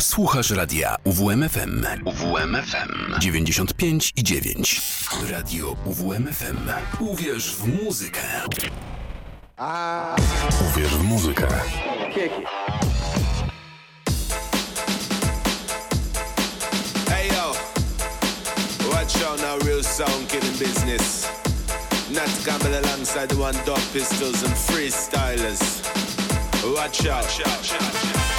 [0.00, 1.86] Słuchasz radia UWMFM.
[2.04, 4.80] UWMFM 95 i 9.
[5.30, 6.56] Radio UWMFM.
[7.00, 8.20] Uwierz w muzykę.
[10.70, 11.46] Uwierz w muzykę.
[17.08, 17.52] Hey yo,
[18.90, 21.28] watch out now, real sound killing business.
[22.10, 25.82] Not Campbell alongside the one dog pistols and freestylers.
[26.74, 27.24] Watch out.
[27.24, 28.37] Watch out, watch out.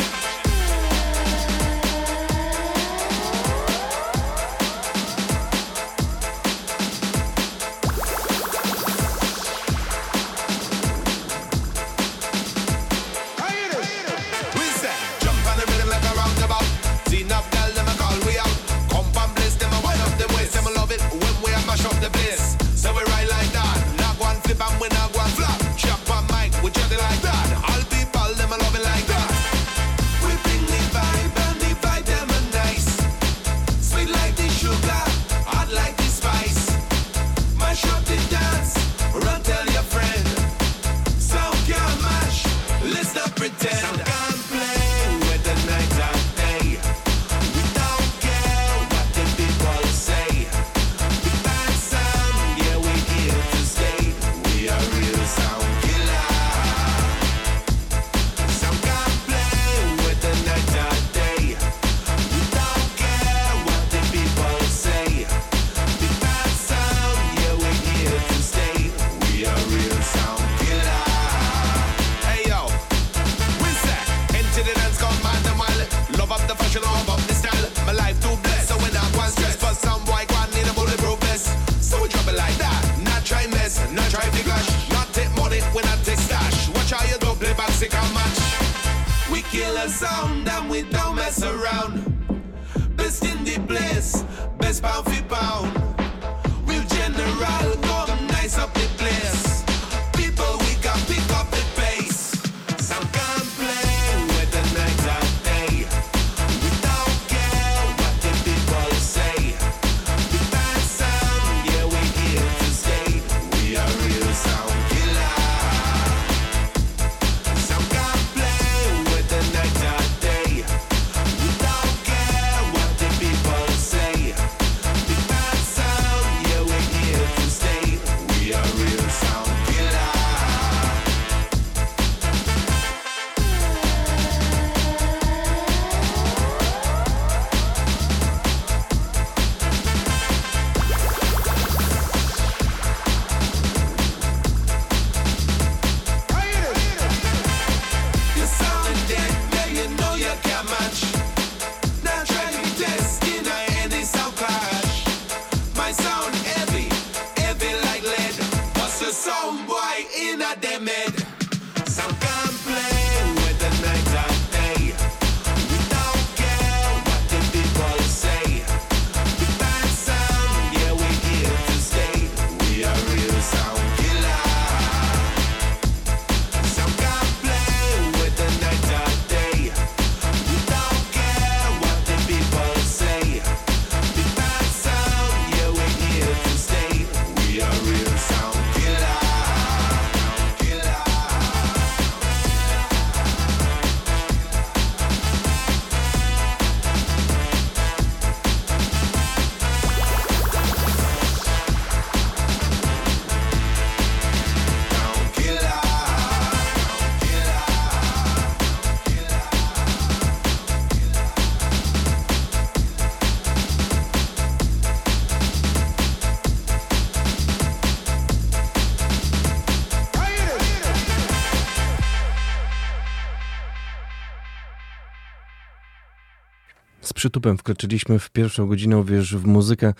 [227.30, 229.94] Przytupem wkroczyliśmy w pierwszą godzinę, wiesz, w muzykę,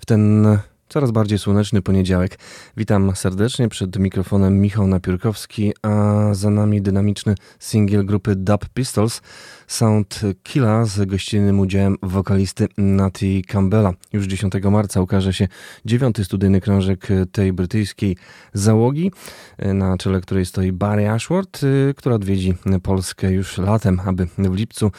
[0.00, 0.46] w ten
[0.88, 2.38] coraz bardziej słoneczny poniedziałek.
[2.76, 9.22] Witam serdecznie, przed mikrofonem Michał Napiórkowski, a za nami dynamiczny singiel grupy Dub Pistols,
[9.66, 13.92] Sound Killa z gościnnym udziałem wokalisty Natty Campbella.
[14.12, 15.48] Już 10 marca ukaże się
[15.84, 18.16] dziewiąty studyjny krążek tej brytyjskiej
[18.52, 19.12] załogi,
[19.58, 21.60] na czele której stoi Barry Ashworth,
[21.96, 24.90] która odwiedzi Polskę już latem, aby w lipcu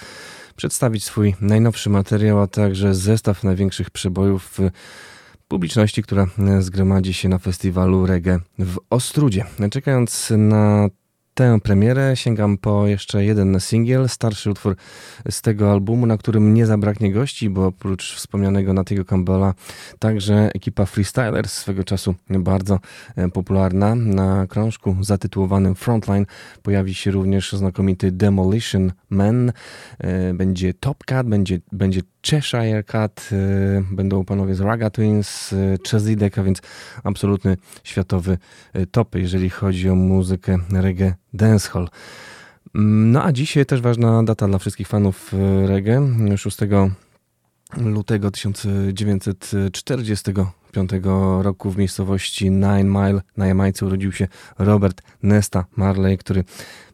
[0.57, 4.57] przedstawić swój najnowszy materiał, a także zestaw największych przebojów
[5.48, 6.27] publiczności, która
[6.59, 9.45] zgromadzi się na festiwalu reggae w Ostrudzie.
[9.71, 10.88] Czekając na
[11.38, 14.75] tę premierę sięgam po jeszcze jeden singiel, starszy utwór
[15.30, 19.54] z tego albumu, na którym nie zabraknie gości, bo oprócz wspomnianego Natiego Campbella,
[20.00, 22.80] także ekipa Freestylers swego czasu bardzo
[23.16, 23.95] e, popularna.
[23.95, 26.25] Na krążku zatytułowanym Frontline
[26.63, 29.51] pojawi się również znakomity Demolition Man,
[30.00, 33.36] e, będzie Top Cat, będzie, będzie Cheshire Cat, e,
[33.92, 35.56] będą panowie z Raga Twins,
[35.92, 36.62] Chazidek, a więc
[37.04, 38.38] absolutny światowy
[38.92, 41.90] top, jeżeli chodzi o muzykę reggae dancehall.
[42.75, 45.34] Mm, no a dzisiaj też ważna data dla wszystkich fanów
[45.66, 46.10] reggae.
[46.38, 46.58] 6
[47.78, 50.92] lutego 1945
[51.42, 54.28] roku w miejscowości Nine Mile na Jamajce urodził się
[54.58, 56.44] Robert Nesta Marley, który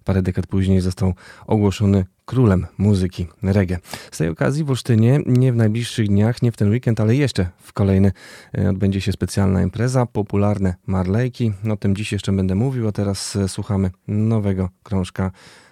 [0.03, 1.13] parę dekad później został
[1.47, 3.77] ogłoszony królem muzyki reggae.
[4.11, 7.49] Z tej okazji w Olsztynie nie w najbliższych dniach, nie w ten weekend, ale jeszcze
[7.61, 8.11] w kolejny
[8.57, 11.53] e, odbędzie się specjalna impreza, popularne Marleyki.
[11.71, 15.31] O tym dziś jeszcze będę mówił, a teraz e, słuchamy nowego krążka,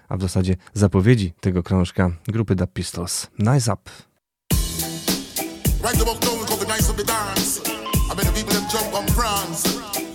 [0.10, 3.28] a w zasadzie zapowiedzi tego krążka grupy The Pistols.
[3.40, 3.90] Nice Up!
[5.84, 6.06] Right the
[6.90, 7.62] of the dance.
[8.12, 10.11] I the people them jump on France.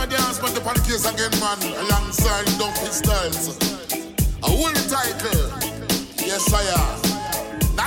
[0.00, 1.60] My dance, but the pancakes again, man.
[1.84, 3.52] Alongside Dump Pistols.
[4.40, 5.44] A whole title.
[6.16, 6.96] Yes, I am.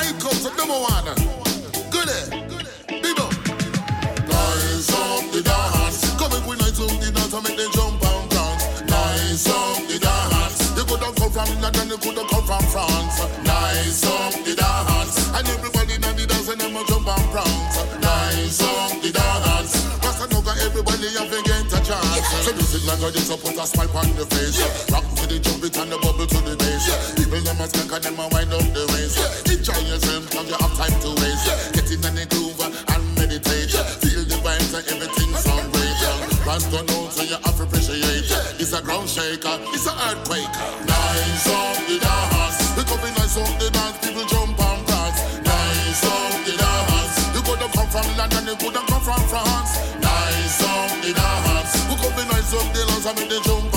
[0.05, 1.09] It comes to number one.
[1.89, 2.13] Goody.
[2.13, 3.01] Eh?
[3.01, 3.33] People.
[4.29, 6.05] Nice up the dance.
[6.21, 7.33] Coming with nice up the dance.
[7.33, 8.85] I make them jump on France.
[8.85, 10.69] Nice up the dance.
[10.77, 13.25] You could have come from London, you could have come from France.
[13.41, 15.17] Nice up the dance.
[15.33, 17.81] And everybody know the dance and them jump and prance.
[18.05, 19.81] Nice up the dance.
[20.05, 21.52] Rasta no got everybody have a
[22.43, 24.59] So music like this, so put a smile on the face.
[24.91, 27.15] Rock to the jump it and the bubble to the bass.
[27.15, 29.15] People them a skank and them a wind up the waist.
[29.47, 31.47] Enjoy yourself, cause you have time to waste.
[31.71, 33.71] Get in the groove and meditate.
[34.03, 35.95] Feel the vibes and everything sound great.
[36.43, 38.27] Rasta know so you have to appreciate.
[38.59, 40.51] It's a ground shaker, it's a earthquake.
[40.83, 41.79] Nice up
[53.05, 53.72] and make the jump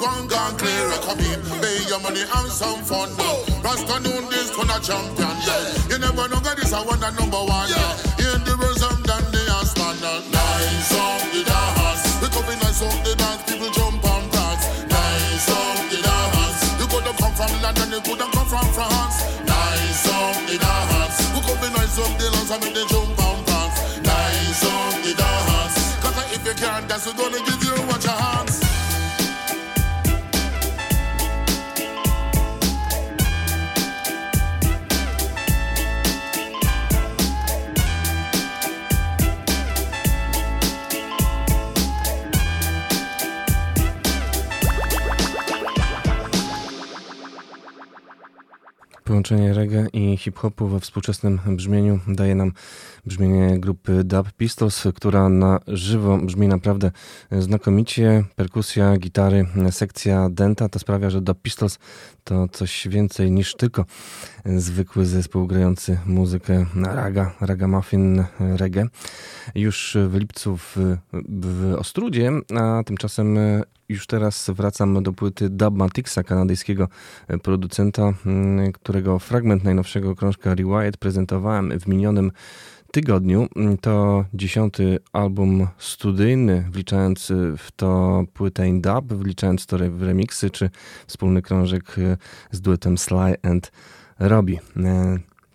[0.00, 0.88] one gone clear?
[1.06, 3.62] Come in, pay your money, have some fun now.
[3.62, 5.34] Rasta know this one a champion.
[5.46, 5.88] Yeah.
[5.90, 6.07] You know
[50.38, 52.52] hip-hopu we współczesnym brzmieniu daje nam
[53.06, 56.90] brzmienie grupy Dub Pistols, która na żywo brzmi naprawdę
[57.38, 58.24] znakomicie.
[58.36, 61.78] Perkusja, gitary, sekcja denta to sprawia, że Dub Pistols
[62.24, 63.84] to coś więcej niż tylko
[64.44, 68.86] zwykły zespół grający muzykę raga, ragamuffin reggae.
[69.54, 70.76] Już w lipcu w,
[71.28, 73.38] w Ostrudzie, a tymczasem
[73.88, 76.88] już teraz wracam do płyty Dubmatixa, kanadyjskiego
[77.42, 78.12] producenta,
[78.74, 82.32] którego fragment najnowszego krążka Rewired prezentowałem w minionym
[82.92, 83.48] tygodniu.
[83.80, 90.70] To dziesiąty album studyjny, wliczając w to płytę in dub, wliczając to w remixy, czy
[91.06, 91.96] wspólny krążek
[92.50, 93.72] z duetem Sly and
[94.18, 94.60] Robbie.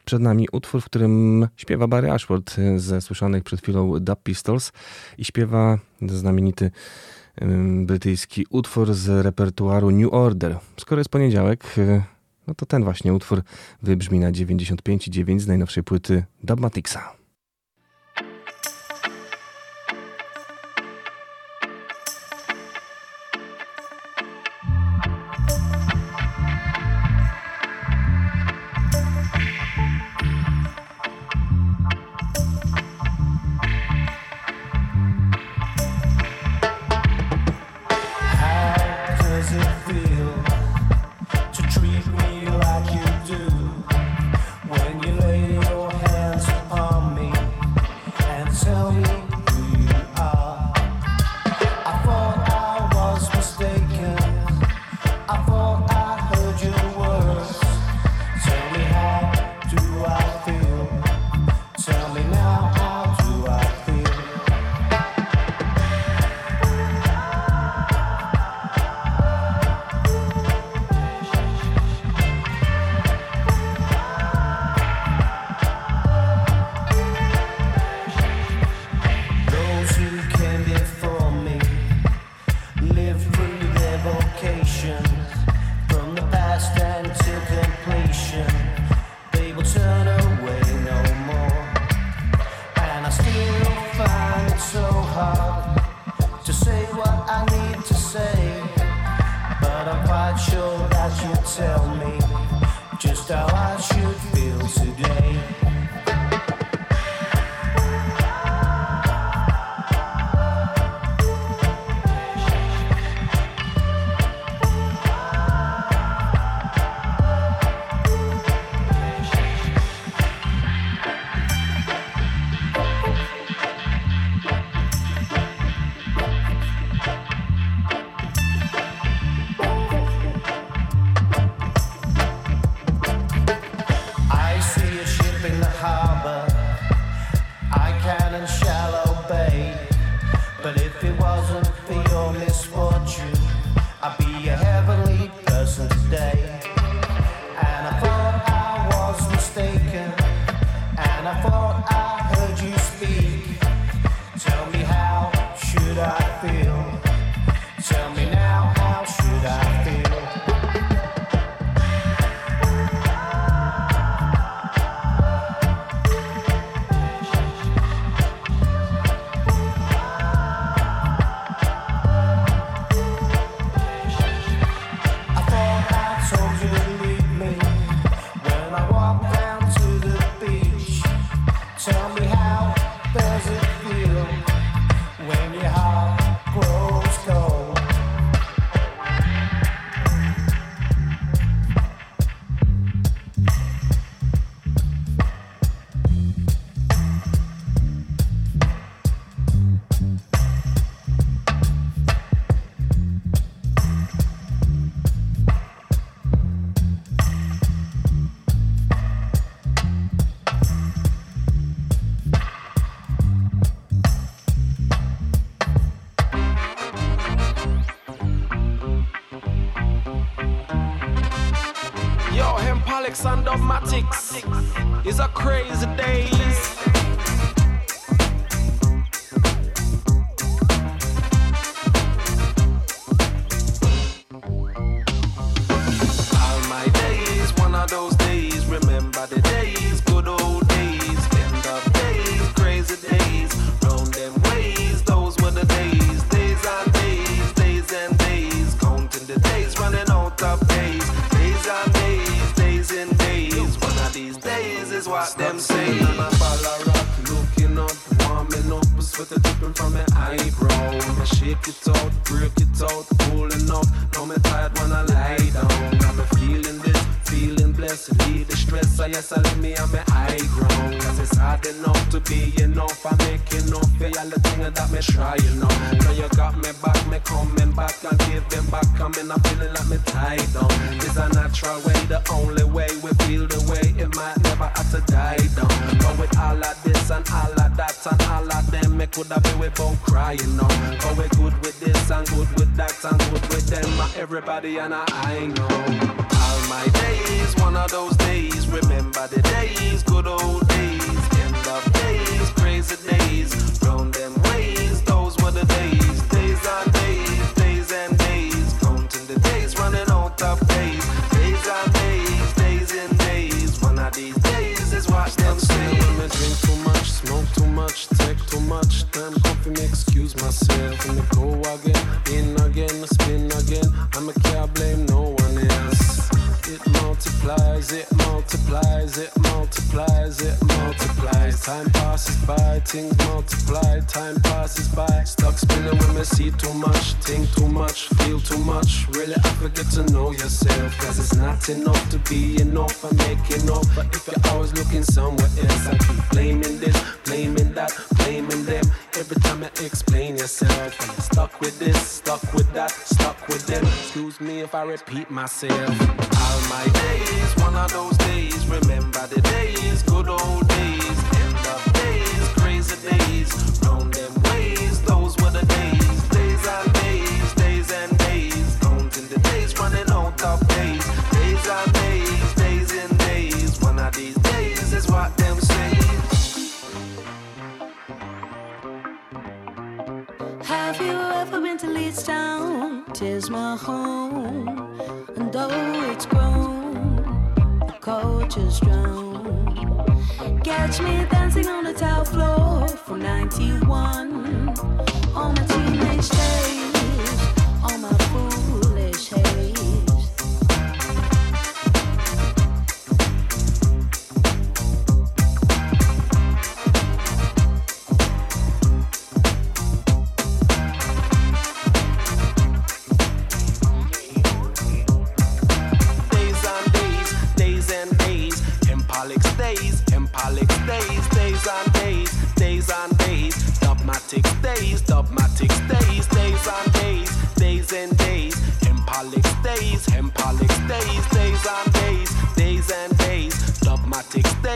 [0.06, 4.72] Przed nami utwór, w którym śpiewa Barry Ashford ze słyszanych przed chwilą Dub Pistols
[5.18, 6.72] i śpiewa znamienity
[7.86, 10.58] brytyjski utwór z repertuaru New Order.
[10.78, 11.76] Skoro jest poniedziałek,
[12.48, 13.42] no to ten właśnie utwór
[13.82, 17.23] wybrzmi na 95,9 z najnowszej płyty Dubmatixa.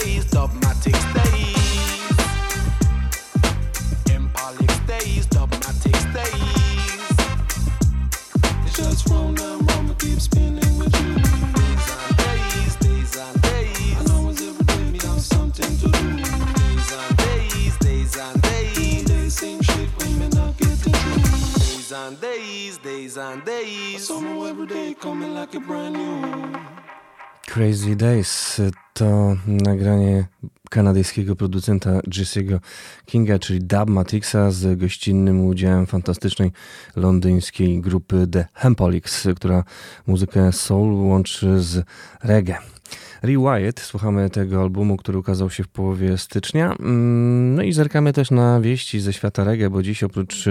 [0.08, 0.57] squeezed off
[27.68, 28.62] Crazy Days
[28.94, 30.28] to nagranie
[30.70, 32.60] kanadyjskiego producenta Jesse'ego
[33.06, 36.52] Kinga, czyli Dub Matixa z gościnnym udziałem fantastycznej
[36.96, 39.64] londyńskiej grupy The Hempolics, która
[40.08, 41.86] muzykę soul łączy z
[42.24, 42.58] reggae.
[43.22, 46.76] Rewired, słuchamy tego albumu, który ukazał się w połowie stycznia.
[46.80, 50.46] Mm, no i zerkamy też na wieści ze świata reggae, bo dziś oprócz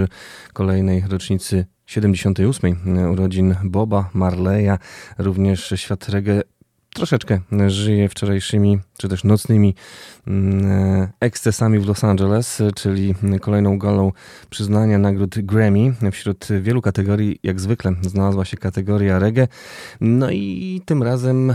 [0.53, 3.11] kolejnej rocznicy 78.
[3.13, 4.79] urodzin Boba Marleya,
[5.19, 6.43] również świat reggae
[6.97, 9.75] troszeczkę żyje wczorajszymi, czy też nocnymi
[10.27, 14.13] mm, ekscesami w Los Angeles, czyli kolejną galą
[14.51, 15.95] przyznania nagród Grammy.
[16.13, 19.49] Wśród wielu kategorii, jak zwykle, znalazła się kategoria reggae.
[20.01, 21.55] No i tym razem e,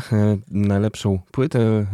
[0.51, 1.85] najlepszą płytę, e,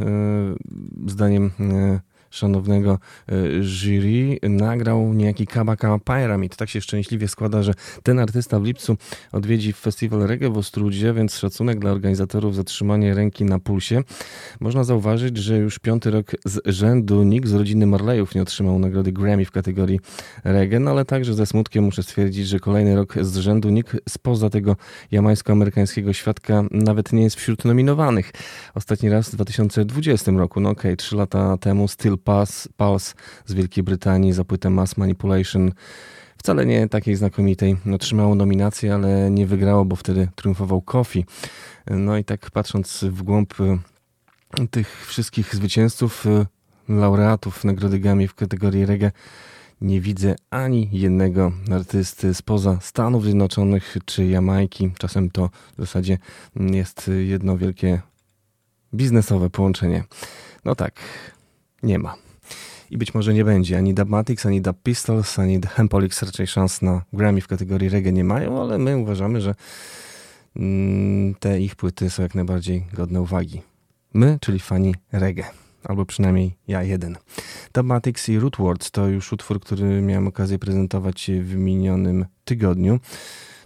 [1.07, 6.55] zdaniem e, szanownego e, jury nagrał niejaki Kabaka Pyramid.
[6.55, 8.97] Tak się szczęśliwie składa, że ten artysta w lipcu
[9.31, 14.03] odwiedzi festiwal reggae w Ostrudzie, więc szacunek dla organizatorów za trzymanie ręki na pulsie.
[14.59, 19.11] Można zauważyć, że już piąty rok z rzędu nikt z rodziny Marleyów nie otrzymał nagrody
[19.11, 19.99] Grammy w kategorii
[20.43, 24.49] reggae, no ale także ze smutkiem muszę stwierdzić, że kolejny rok z rzędu nikt spoza
[24.49, 24.75] tego
[25.11, 28.31] jamańsko-amerykańskiego świadka nawet nie jest wśród nominowanych.
[28.75, 33.15] Ostatni raz w 2020 roku, no okej, okay, trzy lata temu styl Will Pass, Pass
[33.45, 35.71] z Wielkiej Brytanii za płytę Mass Manipulation.
[36.37, 37.77] Wcale nie takiej znakomitej.
[37.85, 41.25] No, Otrzymało nominację, ale nie wygrało, bo wtedy triumfował Kofi.
[41.87, 46.45] No i tak patrząc w głąb e, tych wszystkich zwycięzców, e,
[46.89, 49.11] laureatów Nagrody Grammy w kategorii reggae,
[49.81, 54.91] nie widzę ani jednego artysty spoza Stanów Zjednoczonych czy Jamajki.
[54.97, 56.17] Czasem to w zasadzie
[56.55, 58.01] jest jedno wielkie
[58.93, 60.03] biznesowe połączenie.
[60.65, 60.99] No tak,
[61.83, 62.15] nie ma.
[62.91, 63.77] I być może nie będzie.
[63.77, 68.11] Ani Dubmatics, ani Dub Pistols, ani The Hempolix raczej szans na Grammy w kategorii reggae
[68.11, 69.55] nie mają, ale my uważamy, że
[70.55, 73.61] mm, te ich płyty są jak najbardziej godne uwagi.
[74.13, 75.45] My, czyli fani reggae
[75.87, 77.17] albo przynajmniej ja jeden.
[77.73, 82.99] Dubmatics i Rootwords to już utwór, który miałem okazję prezentować w minionym tygodniu.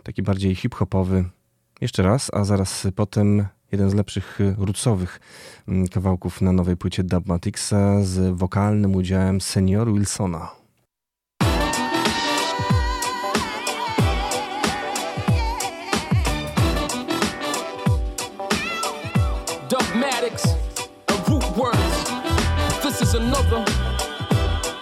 [0.03, 1.25] Taki bardziej hip-hopowy.
[1.81, 5.19] Jeszcze raz, a zaraz potem jeden z lepszych rootsowych
[5.67, 10.61] mm, kawałków na nowej płycie Dubmaticsa z wokalnym udziałem Senior Wilsona.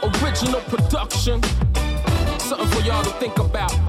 [0.01, 1.41] Original production.
[2.39, 3.88] Something for y'all to think about.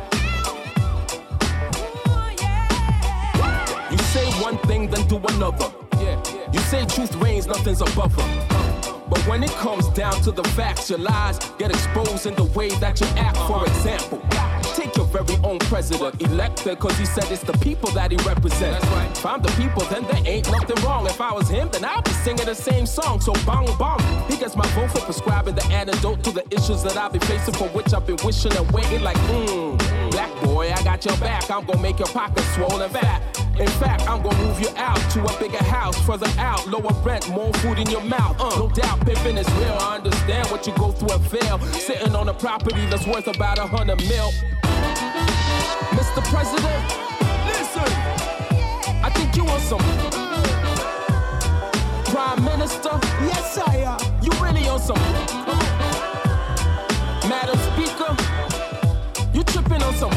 [4.41, 5.71] One thing, then do another.
[6.53, 8.61] You say truth reigns, nothing's above her.
[9.09, 12.71] But when it comes down to the facts, your lies get exposed in the way
[12.77, 13.37] that you act.
[13.37, 13.65] For uh-huh.
[13.65, 14.23] example,
[14.75, 18.85] take your very own president, elected because he said it's the people that he represents.
[19.19, 21.07] If I'm the people, then there ain't nothing wrong.
[21.07, 23.21] If I was him, then I'd be singing the same song.
[23.21, 26.97] So bong bong, he gets my vote for prescribing the antidote to the issues that
[26.97, 29.03] I've been facing, for which I've been wishing and waiting.
[29.03, 31.51] Like, mmm, black boy, I got your back.
[31.51, 33.23] I'm gonna make your pockets swollen fat.
[33.59, 37.29] In fact, I'm gonna move you out to a bigger house, further out, lower rent,
[37.31, 38.39] more food in your mouth.
[38.39, 39.77] Uh, no doubt, pimping is real.
[39.81, 41.59] I understand what you go through and fail.
[41.73, 44.31] Sitting on a property that's worth about a hundred mil.
[45.97, 46.23] Mr.
[46.33, 46.83] President,
[47.53, 47.91] listen.
[49.03, 49.85] I think you want some.
[52.13, 52.95] Prime Minister,
[53.31, 54.01] yes I am.
[54.23, 55.01] You really on some.
[57.29, 57.70] Madam
[59.91, 60.11] On some.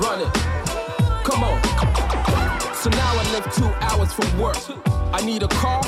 [0.00, 0.32] Run it.
[1.22, 1.62] Come on.
[2.74, 4.56] So now I live two hours from work.
[5.12, 5.82] I need a car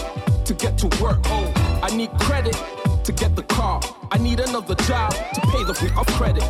[0.45, 1.19] to get to work.
[1.25, 2.57] Oh, I need credit
[3.03, 3.81] to get the car.
[4.13, 6.45] I need another job to pay the fee of credit.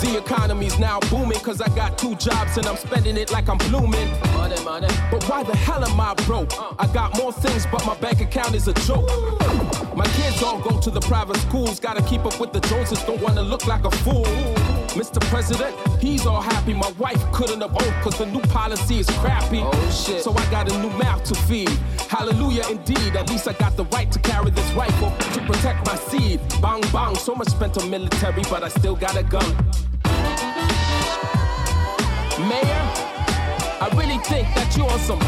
[0.00, 3.58] The economy's now booming cause I got two jobs and I'm spending it like I'm
[3.58, 4.08] blooming.
[4.32, 4.88] Money, money.
[5.10, 6.52] But why the hell am I broke?
[6.56, 6.74] Uh.
[6.78, 9.08] I got more things, but my bank account is a joke.
[9.96, 13.20] My kids all go to the private schools, gotta keep up with the Joneses, don't
[13.20, 14.24] wanna look like a fool.
[14.94, 15.20] Mr.
[15.28, 16.74] President, he's all happy.
[16.74, 19.60] My wife couldn't have owned cause the new policy is crappy.
[19.62, 20.22] Oh shit.
[20.22, 21.68] So I got a new mouth to feed.
[22.08, 23.14] Hallelujah indeed.
[23.16, 26.40] At least I got the right to carry this rifle to protect my seed.
[26.60, 29.48] Bang bang, so much spent on military, but I still got a gun.
[32.48, 32.84] Mayor,
[33.80, 35.20] I really think that you on some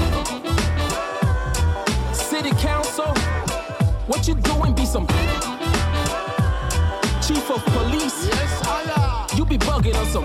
[2.14, 3.12] city council.
[4.06, 4.74] What you doing?
[4.74, 5.06] Be some
[7.26, 8.26] chief of police.
[8.26, 8.99] Yes, Allah.
[9.36, 10.24] You be bugging on some.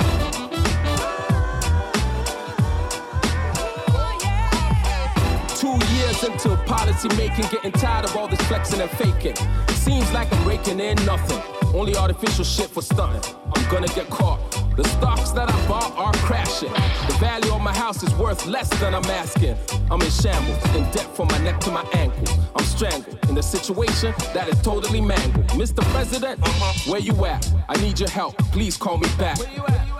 [5.56, 9.36] Two years into policy making, getting tired of all this flexing and faking.
[9.76, 11.42] Seems like I'm raking in nothing.
[11.74, 13.22] Only artificial shit for stunting.
[13.56, 14.65] I'm gonna get caught.
[14.76, 16.74] The stocks that I bought are crashing.
[17.08, 19.56] The value of my house is worth less than I'm asking.
[19.90, 22.30] I'm in shambles, in debt from my neck to my ankles.
[22.54, 25.48] I'm strangled in a situation that is totally mangled.
[25.50, 25.82] Mr.
[25.94, 26.46] President,
[26.88, 27.50] where you at?
[27.70, 28.38] I need your help.
[28.52, 29.38] Please call me back.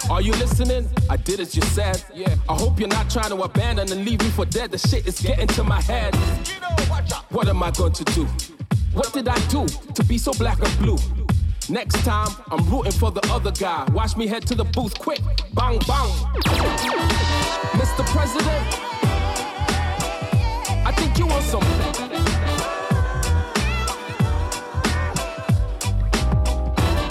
[0.10, 0.90] Are you listening?
[1.10, 2.04] I did as you said.
[2.14, 2.36] Yeah.
[2.50, 4.72] I hope you're not trying to abandon and leave me for dead.
[4.72, 6.14] The shit is getting to my head.
[7.30, 8.26] What am I going to do?
[8.92, 10.98] What did I do to be so black and blue?
[11.70, 13.86] Next time, I'm rooting for the other guy.
[13.92, 15.20] Watch me head to the booth quick.
[15.54, 16.12] Bang, bang.
[17.74, 18.06] Mr.
[18.06, 18.66] President,
[20.86, 21.64] I think you want some.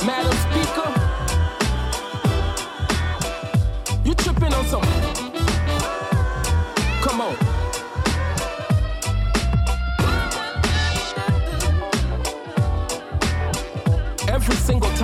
[0.06, 0.33] Madam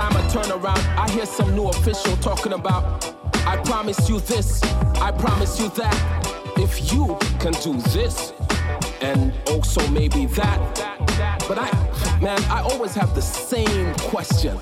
[0.00, 3.14] time I turn around, I hear some new official talking about,
[3.46, 4.62] I promise you this,
[5.08, 5.98] I promise you that.
[6.56, 8.32] If you can do this,
[9.02, 10.58] and also maybe that.
[11.46, 11.68] But I,
[12.18, 14.56] man, I always have the same question.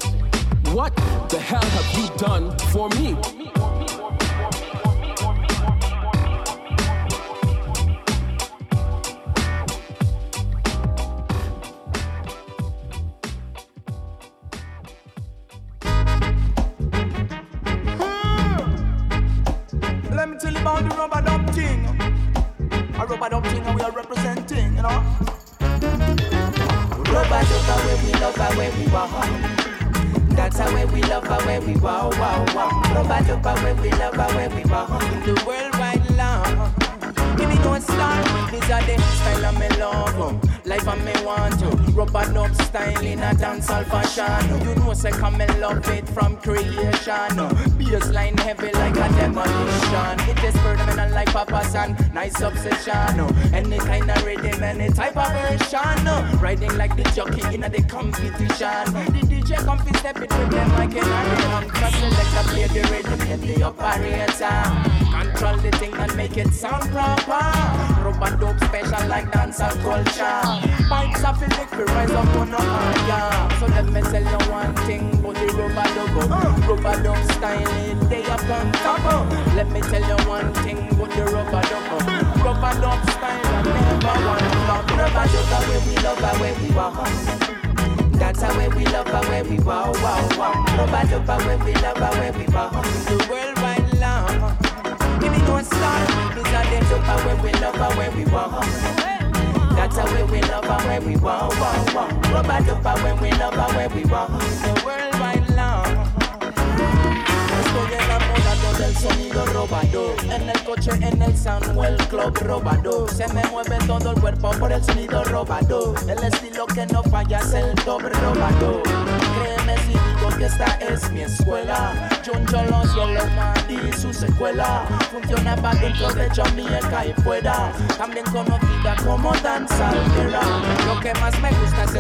[0.76, 0.96] What
[1.28, 3.16] the hell have you done for me?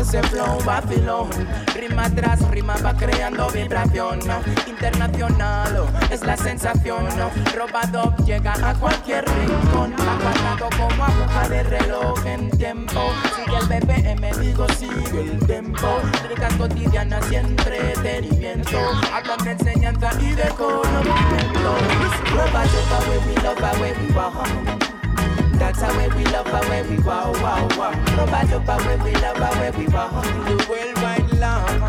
[0.08, 1.28] Ese flow vacilón
[1.74, 4.20] Rima tras rima va creando vibración
[4.66, 7.06] Internacional es la sensación
[7.54, 9.94] Robado llega a cualquier rincón.
[9.94, 13.00] Aguantado como aguja de reloj en tiempo.
[13.36, 16.00] Sigue el BPM, digo sigue el tempo.
[16.28, 18.78] Ricas cotidianas y entretenimiento.
[19.12, 21.76] Hablan enseñanza y de conocimiento
[22.34, 22.78] Robado
[23.26, 24.77] we love, we
[25.80, 27.92] want That's how way we love, how way we wow, wow, wow.
[28.16, 31.80] Robado pa' where we love, how way we want The worldwide love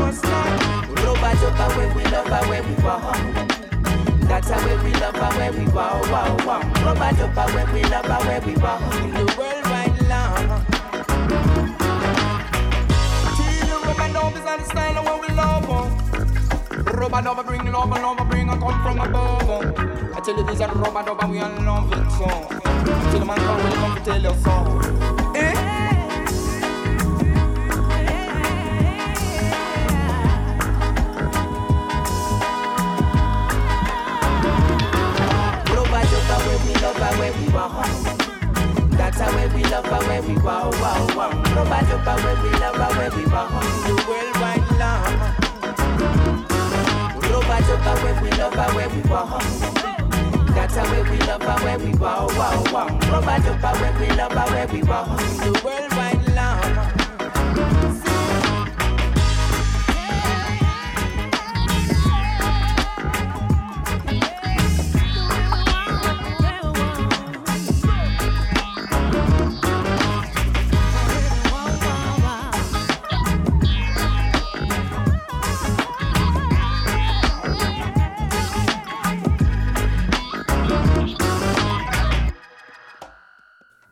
[0.00, 0.86] What's that?
[0.96, 3.50] Robado pa' where we love, how way we want
[4.30, 6.60] that's how way we love and where we wow, wow, wow.
[6.84, 8.78] Robado pa' where we love and where we wow.
[9.02, 10.66] In the worldwide love.
[13.36, 15.66] Till you rubber dub is the style of what we love.
[15.68, 16.92] oh.
[16.96, 19.50] Rubber dub bring love and love bring a come from above.
[19.50, 20.14] oh.
[20.16, 22.59] I tell you this is rubber dub and we all love it so.
[22.84, 24.54] The man come, come tell you so.
[25.38, 25.54] Eh?
[36.40, 38.90] Where we love and where we want.
[38.96, 41.30] That's how we love and where we wow, wow, wow.
[41.54, 43.50] Rubber dub where we love and where we want.
[43.84, 45.36] The worldwide love.
[47.84, 49.79] Dub where we love where we want.
[50.72, 52.86] How way we love and where we wow, wow, wow.
[53.10, 55.18] Rubber dub and where we love and where we want.
[55.18, 56.89] The worldwide love.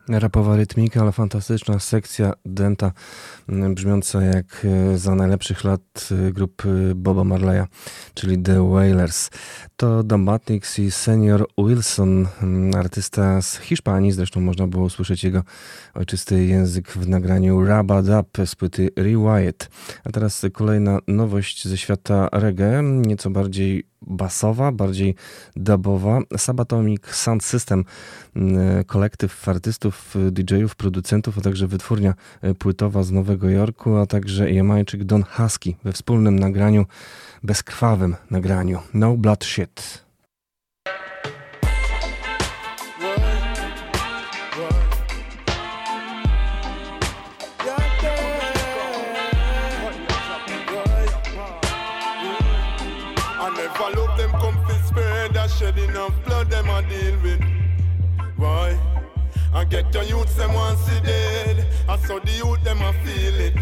[0.09, 2.91] Rapowa rytmika, ale fantastyczna sekcja denta,
[3.49, 7.63] mm, brzmiąca jak e, za najlepszych lat e, grupy Boba Marleya,
[8.13, 9.29] czyli The Wailers.
[9.77, 15.43] To Matnix i Senior Wilson, mm, artysta z Hiszpanii, zresztą można było usłyszeć jego
[15.93, 18.01] ojczysty język w nagraniu Rabba
[18.45, 19.69] z płyty Rewired.
[20.03, 25.15] A teraz kolejna nowość ze świata reggae, nieco bardziej basowa, bardziej
[25.55, 26.19] dubowa.
[26.37, 27.85] Sabatomic Sound System,
[28.35, 34.51] mm, kolektyw artystów, DJ-ów, producentów, a także wytwórnia e, płytowa z Nowego Jorku, a także
[34.51, 36.85] Jamajczyk Don Husky we wspólnym nagraniu,
[37.43, 40.08] bezkrwawym nagraniu No Blood Shit.
[59.53, 61.65] I get your youth them want see dead.
[61.87, 63.55] I saw the youth them a feel it.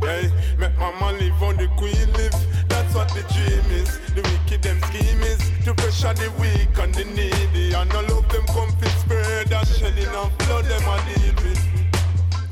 [0.00, 2.68] Hey, make mama live on the queen live.
[2.68, 3.98] That's what the dream is.
[4.14, 7.74] The wicked them scheme is to pressure the weak and the needy.
[7.74, 11.58] And all of them come fit spread and shedding of blood them a deal with.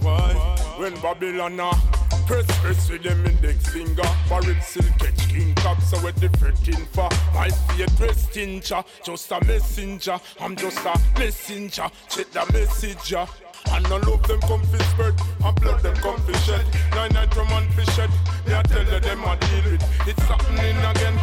[0.00, 0.35] Why?
[0.79, 1.72] When Babylon uh,
[2.27, 6.85] press press with them index finger, barrel silk catch king cock, so what the fretting
[6.87, 7.09] for?
[7.33, 10.19] My faith rest in just a messenger.
[10.41, 11.89] I'm just a messenger.
[12.09, 13.27] Check the messenger.
[13.73, 17.35] And all love them come fi spread And blood them come fi shed Nine night
[17.35, 18.11] from and fi shed
[18.47, 21.19] Me I tell you them I deal with It's happening again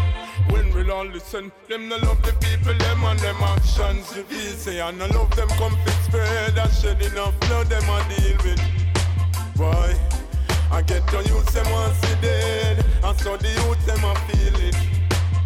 [0.50, 4.82] when we'll all listen, them no love the people, them and them actions you say
[4.82, 8.62] And I love them come fi spread and shed enough blood them I deal with
[9.56, 9.96] Boy,
[10.74, 12.84] I get to use them once a dead.
[13.04, 14.76] And so the youth them I feel it.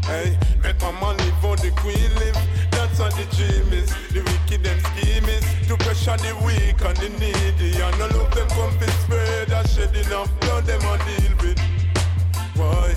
[0.06, 2.40] Hey, make my money for the queen live.
[2.72, 3.90] That's what the dream is.
[4.14, 7.76] The wicked them scheme is To pressure the weak and the needy.
[7.76, 9.52] And all of them come fi spread.
[9.52, 11.60] And shed enough blood them I deal with.
[12.56, 12.96] Why?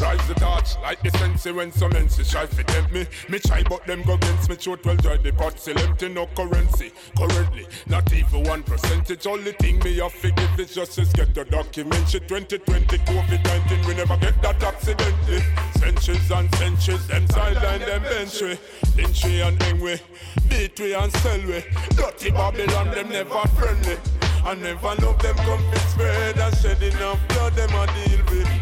[0.00, 3.06] Rise the torch like the sensei when some menses try to tempt me.
[3.28, 6.26] Me try but them go against me throat well dry the pot still empty no
[6.36, 6.92] currency.
[7.16, 9.26] Currently, not even one percentage.
[9.26, 12.08] Only thing me have to give is just is get the document.
[12.08, 15.42] Shit 2020 COVID-19 we never get that accidentally.
[15.74, 18.58] Centuries and centuries them sideline them bench we.
[18.96, 20.00] Lynch we and hang we,
[20.48, 21.64] beat we and sell we.
[21.96, 23.96] Dirty Babylon them never friendly.
[24.44, 28.57] I never love them come spread and shed enough blood them a deal with.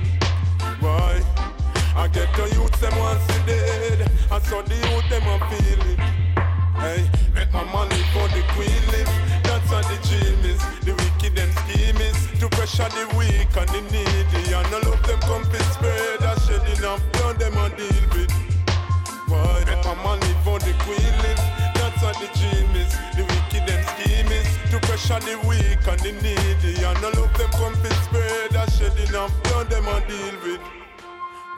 [0.86, 1.18] Why?
[1.96, 5.82] I get the youth them once a dead And so the youth them a feel
[5.90, 5.98] it.
[6.78, 9.10] Hey, make my money for the queen live
[9.42, 13.68] That's what the dream is The wicked them scheme is To pressure the weak and
[13.74, 14.54] the needy.
[14.54, 18.30] And all of them come fi spread And shed enough blood them a deal with.
[19.26, 19.64] Why?
[19.66, 21.42] Make my money for the queen live
[21.74, 23.35] That's what the dream is The
[25.06, 28.56] To pressure the weak and the needy And of them fi spread
[29.42, 30.60] blood them deal with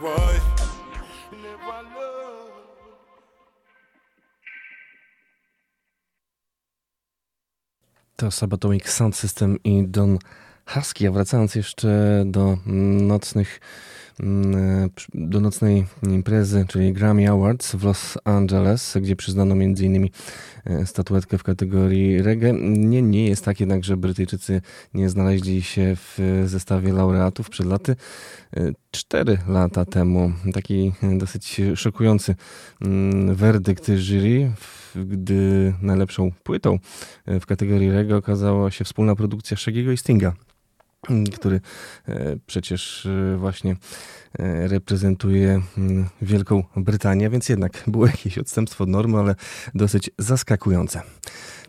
[0.01, 0.41] Why?
[1.33, 2.53] Never love
[8.17, 10.19] To Sabatomic Sound System i Don
[10.67, 11.07] Husky.
[11.07, 13.61] A wracając jeszcze do nocnych
[15.15, 20.09] do nocnej imprezy, czyli Grammy Awards w Los Angeles, gdzie przyznano m.in.
[20.85, 22.53] statuetkę w kategorii reggae.
[22.63, 24.61] Nie, nie jest tak jednak, że Brytyjczycy
[24.95, 27.97] nie znaleźli się w zestawie laureatów przed laty.
[28.91, 32.35] Cztery lata temu taki dosyć szokujący
[32.81, 34.53] mm, werdykt jury,
[35.07, 36.79] gdy najlepszą płytą
[37.27, 40.48] w kategorii reggae okazała się wspólna produkcja Shaggy'ego i Stinga
[41.37, 41.61] który
[42.09, 43.77] e, przecież e, właśnie
[44.39, 49.35] e, reprezentuje mm, Wielką Brytanię, więc jednak było jakieś odstępstwo od normy, ale
[49.75, 51.03] dosyć zaskakujące.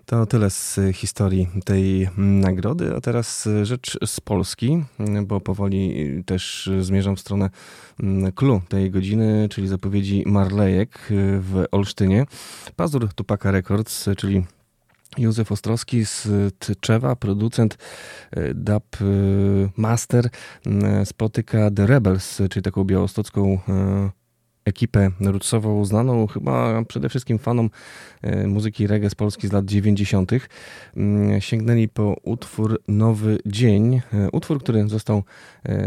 [0.06, 4.84] To tyle z historii tej nagrody, a teraz rzecz z Polski,
[5.26, 7.50] bo powoli też zmierzam w stronę
[8.36, 11.00] clue tej godziny, czyli zapowiedzi Marlejek
[11.40, 12.26] w Olsztynie.
[12.76, 14.44] Pazur Tupaka Records, czyli
[15.20, 16.28] Józef Ostrowski z
[16.60, 17.78] Tczewa, producent
[18.56, 18.98] dub
[19.78, 20.30] master,
[21.06, 23.60] spotyka The Rebels, czyli taką białostocką
[24.66, 27.70] ekipę rootsową, znaną chyba przede wszystkim fanom
[28.48, 30.32] muzyki reggae z Polski z lat 90.
[31.40, 34.02] Sięgnęli po utwór Nowy Dzień.
[34.32, 35.24] Utwór, który został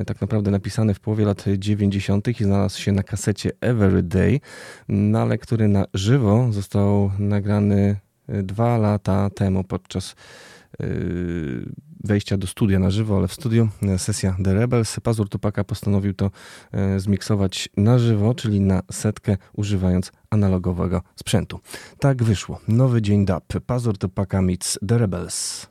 [0.07, 2.40] tak naprawdę napisany w połowie lat 90.
[2.40, 4.40] i znalazł się na kasecie Everyday,
[4.88, 7.97] no ale który na żywo został nagrany
[8.29, 10.15] dwa lata temu podczas
[12.05, 15.01] wejścia do studia na żywo, ale w studiu sesja The Rebels.
[15.01, 16.31] Pazur Tupaka postanowił to
[16.97, 21.61] zmiksować na żywo, czyli na setkę, używając analogowego sprzętu.
[21.99, 22.61] Tak wyszło.
[22.69, 23.45] Nowy dzień dub.
[23.67, 25.67] Pazur Tupaka meets The Rebels.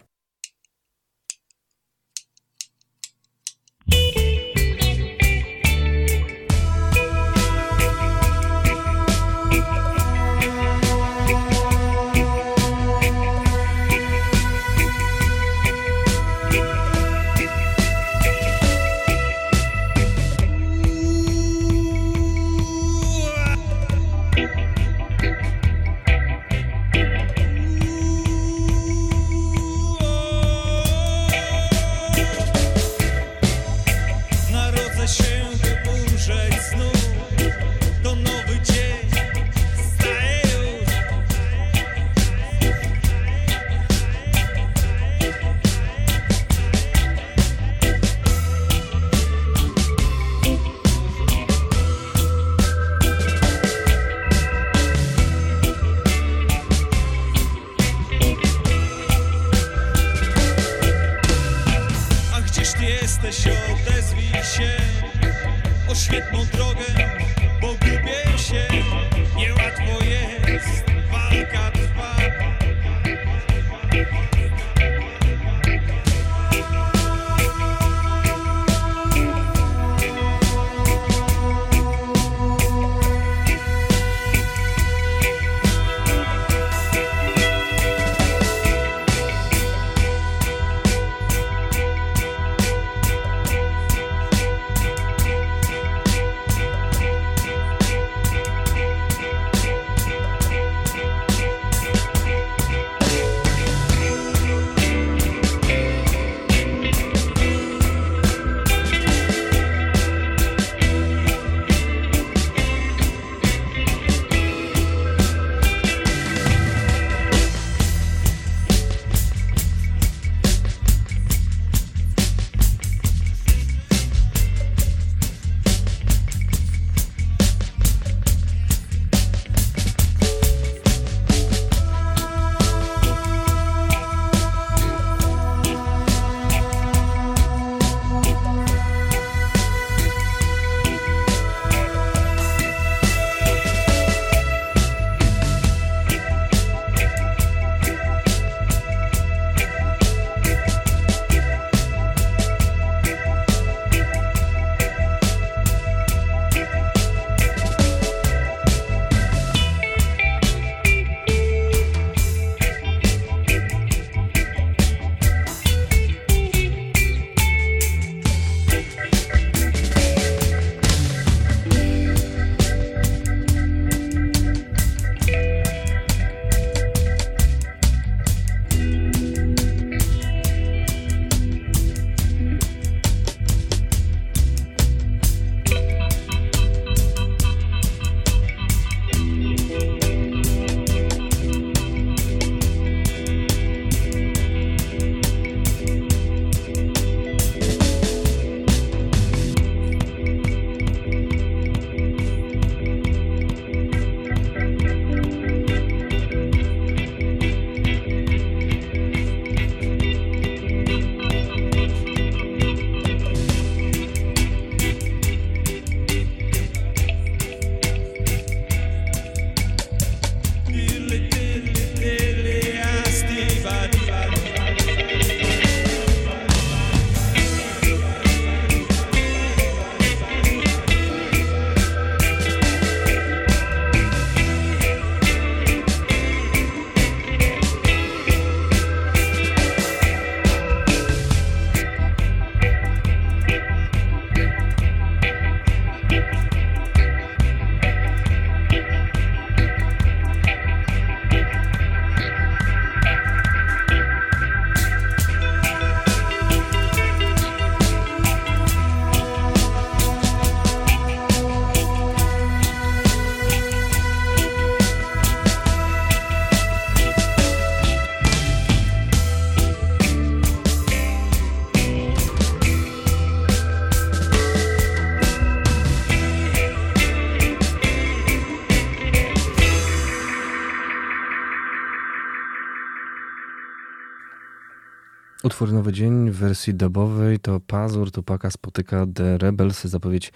[285.61, 290.33] Utwór Nowy Dzień w wersji dubowej to Pazur Tupaka spotyka The Rebels, zapowiedź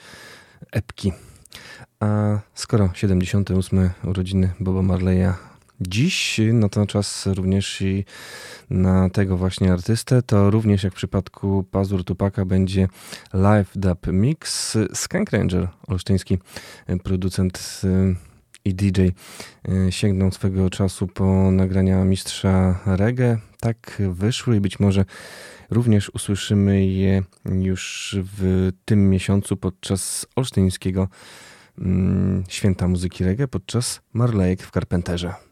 [0.72, 1.14] epki.
[2.00, 3.90] A skoro 78.
[4.04, 5.34] urodziny Boba Marleya
[5.82, 8.06] dziś, no to czas również i
[8.70, 12.88] na tego właśnie artystę, to również jak w przypadku Pazur Tupaka będzie
[13.34, 14.78] Live Dub Mix.
[14.94, 16.38] Skank Ranger, olsztyński
[17.04, 17.82] producent
[18.66, 19.02] i DJ
[19.90, 23.38] sięgnął swego czasu po nagrania mistrza reggae.
[23.60, 25.06] Tak wyszły i być może
[25.70, 31.08] również usłyszymy je już w tym miesiącu podczas olsztyńskiego
[32.50, 35.45] święta muzyki reggae, podczas Marlejek w Carpenterze.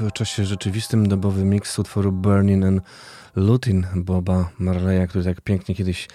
[0.00, 2.82] W czasie rzeczywistym, dobowy miks utworu Burning and
[3.36, 6.08] Looting Boba Marleya, który tak pięknie kiedyś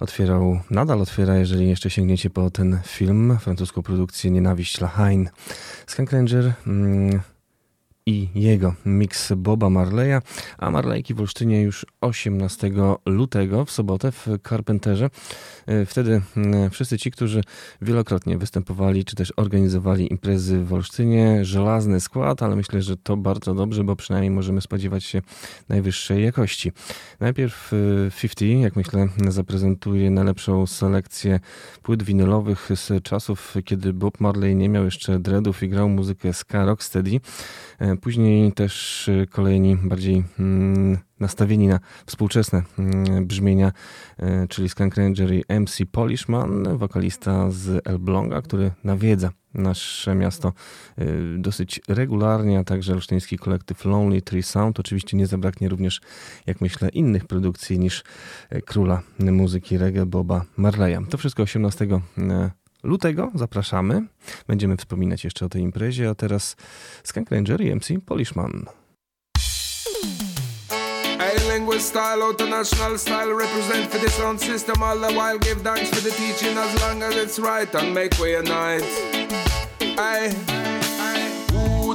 [0.00, 5.30] otwierał, nadal otwiera, jeżeli jeszcze sięgniecie po ten film, francuską produkcję Nienawiść Lahain.
[5.86, 7.20] Skunk Ranger mm,
[8.08, 10.20] i jego miks Boba Marleya,
[10.58, 12.70] a Marleyki w Olsztynie już 18
[13.06, 15.10] lutego w sobotę w Carpenterze.
[15.66, 17.42] E, Wtedy mm, wszyscy ci, którzy
[17.82, 23.54] wielokrotnie występowali, czy też organizowali imprezy w Olsztynie, żelazny skład, ale myślę, że to bardzo
[23.54, 25.22] dobrze, bo przynajmniej możemy spodziewać się
[25.68, 26.72] najwyższej jakości.
[27.20, 31.40] Najpierw e, 50, jak myślę, zaprezentuje najlepszą selekcję
[31.82, 36.64] płyt winylowych z czasów, kiedy Bob Marley nie miał jeszcze dreadów i grał muzykę ska
[36.64, 37.20] rocksteady.
[38.00, 43.72] Później też e, kolejni bardziej mm, nastawieni na współczesne mm, brzmienia,
[44.18, 50.52] e, czyli Skunk Ranger i MC Polishman, wokalista z Elbląga, który nawiedza nasze miasto
[50.98, 51.04] e,
[51.38, 54.80] dosyć regularnie, a także olsztyński kolektyw Lonely Tree Sound.
[54.80, 56.00] Oczywiście nie zabraknie również,
[56.46, 58.04] jak myślę, innych produkcji niż
[58.66, 60.98] króla muzyki reggae Boba Marleya.
[61.10, 61.88] To wszystko 18
[62.18, 62.50] e,
[62.82, 63.32] lutego.
[63.34, 64.02] Zapraszamy.
[64.46, 66.56] Będziemy wspominać jeszcze o tej imprezie, a teraz
[67.04, 68.66] Skunk Ranger i MC Polishman.
[71.78, 75.38] Style, out national style, represent for the sound system all the while.
[75.38, 78.36] Give thanks for the teaching as long as it's right and make way.
[79.96, 80.67] Aye.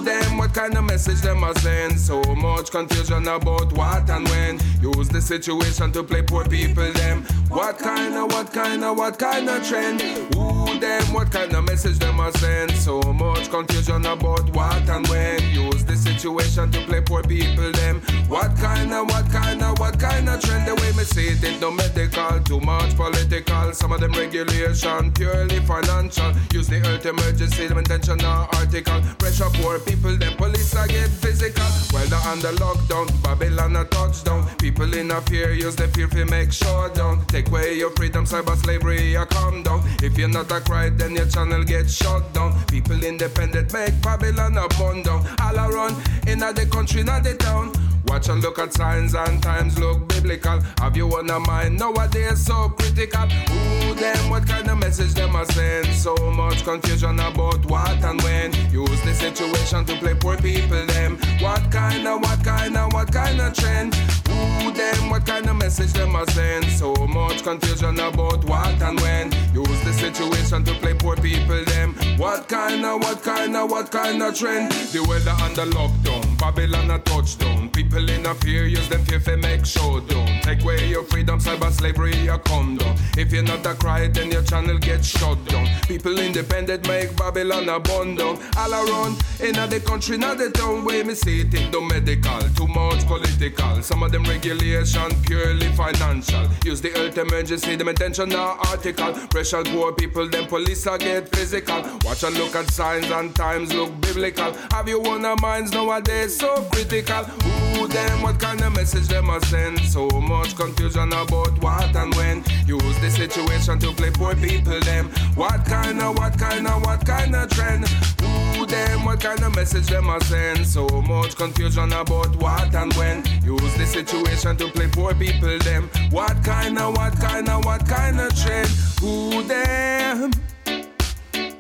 [0.04, 0.38] Them?
[0.38, 1.97] What kind of message them are send?
[1.97, 4.60] So much confusion about what and when.
[4.82, 7.24] Use the situation to play poor people them.
[7.47, 10.01] What kind of, what kind of, what kind of trend?
[10.36, 11.14] Who them?
[11.14, 12.72] What kind of message them are send?
[12.72, 15.39] So much confusion about what and when.
[15.51, 18.01] Use the situation to play poor people them.
[18.28, 20.68] What kind of, what kind of, what kind of trend?
[20.68, 23.72] The way me see it, it no medical, too much political.
[23.74, 26.34] Some of them regulation, purely financial.
[26.51, 29.01] Use the earth emergency, intentional article.
[29.20, 31.64] Pressure poor people, them police are get physical.
[31.94, 34.48] Well, they're under lockdown, Babylon a touchdown.
[34.58, 37.26] People in a fear, use the fear to make sure down.
[37.28, 39.82] Take away your freedom, cyber slavery, you calm down.
[40.02, 42.54] If you're not a cry, then your channel gets shut down.
[42.68, 45.26] People independent, make Babylon a bun down.
[45.41, 45.96] All around,
[46.28, 47.72] in the country, not the town.
[48.08, 50.60] Watch and look at signs and times look biblical.
[50.80, 53.28] Have you on a mind nowadays so critical?
[53.28, 54.30] Who them?
[54.30, 55.88] What kind of message them are send?
[55.93, 58.54] So much confusion about what and when.
[58.72, 61.18] Use the situation to play poor people them.
[61.39, 63.95] What kind of, what kind of, what kind of trend?
[63.95, 65.10] Who them?
[65.10, 66.66] What kind of message them are send?
[66.66, 69.32] So much confusion about what and when.
[69.54, 71.93] Use the situation to play poor people them.
[72.18, 74.72] What kind of, what kind of, what kind of trend?
[74.72, 77.70] The weather under lockdown, Babylon a touchdown.
[77.70, 80.28] People in a fear, use them fear to make showdown.
[80.41, 82.98] Take away your freedom, cyber slavery, come down.
[83.18, 85.66] If you're not a cry, then your channel gets shut down.
[85.88, 88.20] People independent make Babylon a bun.
[88.20, 92.41] All around, in the country, not the town, where me see it, it no medical,
[92.58, 93.82] too much political.
[93.82, 96.46] Some of them regulation, purely financial.
[96.66, 99.14] Use the earth emergency, them intentional article.
[99.30, 101.82] Pressure poor people, them police are get physical.
[102.04, 104.52] Watch and look at signs and times look biblical.
[104.72, 107.23] Have you one of minds nowadays so critical?
[107.23, 108.21] Who them?
[108.21, 109.79] What kind of message them are send?
[109.79, 112.43] So much confusion about what and when.
[112.65, 115.09] Use the situation to play poor people them.
[115.36, 117.88] What kind of, what kind of, what kind of trend?
[117.88, 119.05] Who them?
[119.05, 120.65] What kind of message them are send?
[120.65, 123.23] So much confusion about what and when.
[123.43, 125.89] Use the situation to play poor people them.
[126.09, 128.67] What kind of, what kind of, what kind of trend?
[128.99, 130.31] Who them?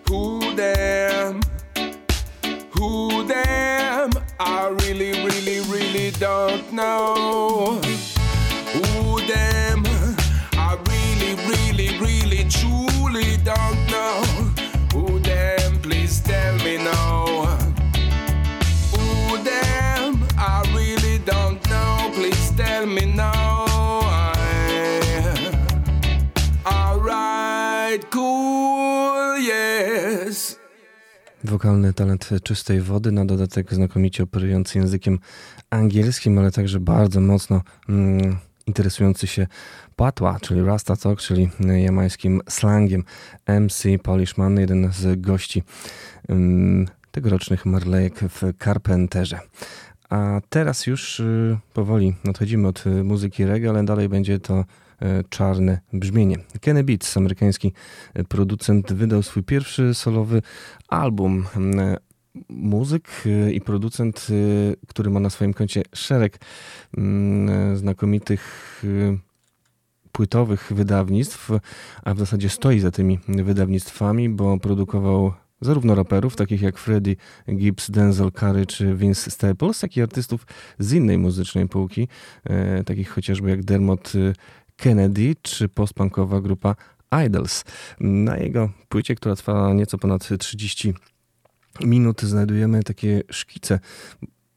[0.07, 1.41] Who them?
[2.71, 4.11] Who them?
[4.39, 7.79] I really, really, really don't know.
[8.73, 9.83] Who them?
[10.53, 14.23] I really, really, really, truly don't know.
[14.93, 15.79] Who them?
[15.81, 17.22] Please tell me now.
[31.53, 35.19] Wokalny talent czystej wody, na dodatek znakomicie operujący językiem
[35.69, 38.37] angielskim, ale także bardzo mocno mm,
[38.67, 39.47] interesujący się
[39.95, 43.03] patła, czyli Rasta Talk, czyli jamańskim slangiem.
[43.47, 45.63] MC Polishman, jeden z gości
[46.29, 49.39] mm, tegorocznych Marlejek w Carpenterze.
[50.09, 54.65] A teraz już y, powoli odchodzimy od y, muzyki reggae, ale dalej będzie to
[55.29, 56.37] czarne brzmienie.
[56.61, 57.73] Kenny Beats, amerykański
[58.29, 60.41] producent, wydał swój pierwszy solowy
[60.87, 61.45] album.
[62.49, 64.27] Muzyk i producent,
[64.87, 66.39] który ma na swoim koncie szereg
[67.73, 68.83] znakomitych
[70.11, 71.49] płytowych wydawnictw,
[72.03, 77.15] a w zasadzie stoi za tymi wydawnictwami, bo produkował zarówno raperów takich jak Freddie
[77.49, 80.47] Gibbs, Denzel Curry czy Vince Staples, jak i artystów
[80.79, 82.07] z innej muzycznej półki,
[82.43, 84.13] e, takich chociażby jak Dermot
[84.77, 86.75] Kennedy czy postpunkowa grupa
[87.25, 87.63] Idols.
[87.99, 90.93] Na jego płycie, która trwa nieco ponad 30
[91.81, 93.79] minut, znajdujemy takie szkice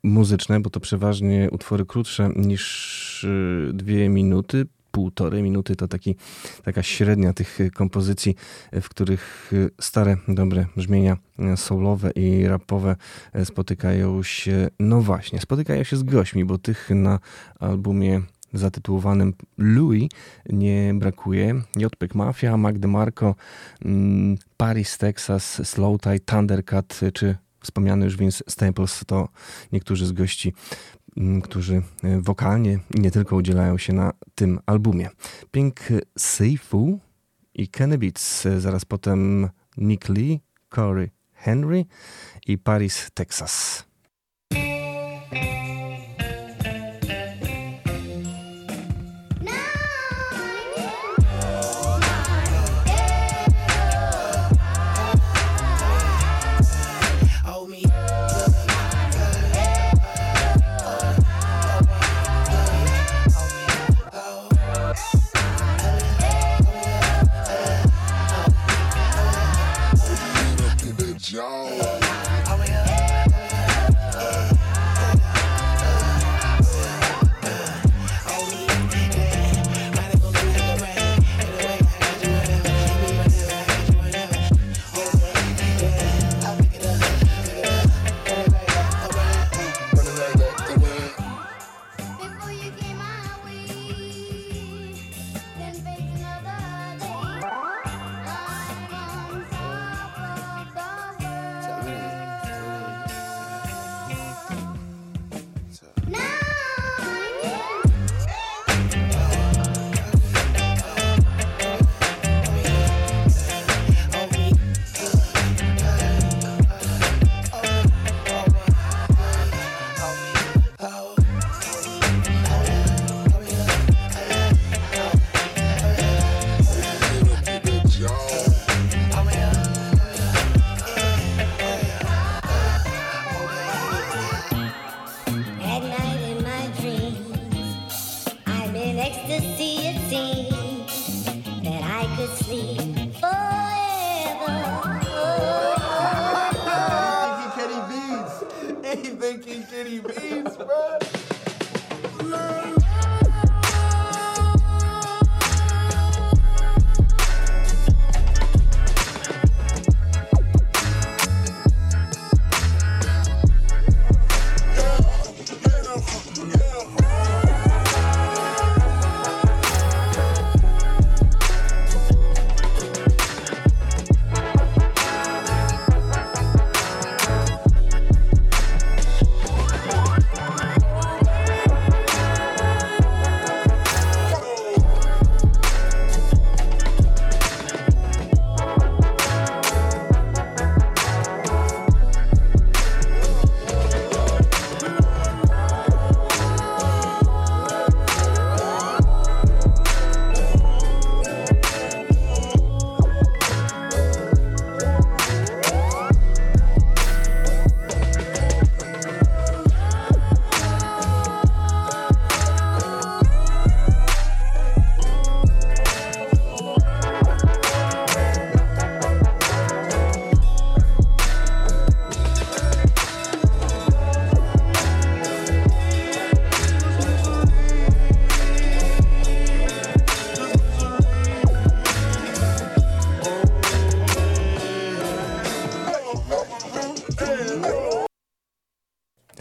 [0.03, 3.27] muzyczne, bo to przeważnie utwory krótsze niż
[3.73, 6.17] dwie minuty, półtorej minuty to taki,
[6.65, 8.35] taka średnia tych kompozycji,
[8.73, 11.17] w których stare, dobre brzmienia
[11.57, 12.97] soulowe i rapowe
[13.45, 17.19] spotykają się, no właśnie, spotykają się z gośćmi, bo tych na
[17.61, 18.23] albumie
[18.59, 20.09] zatytułowanym Louis
[20.51, 21.63] nie brakuje.
[21.77, 23.35] JPEG Mafia, Mac DeMarco,
[24.57, 29.29] Paris, Texas, Slow Tie, Thundercat czy wspomniany już Vince Staples to
[29.73, 30.53] niektórzy z gości
[31.43, 31.83] którzy
[32.21, 35.11] wokalnie i nie tylko udzielają się na tym albumie.
[35.51, 35.81] Pink
[36.19, 37.01] Seifu
[37.55, 40.41] i Kenny Beats, zaraz potem Nick Lee,
[40.75, 41.85] Corey Henry
[42.47, 43.85] i Paris, Texas.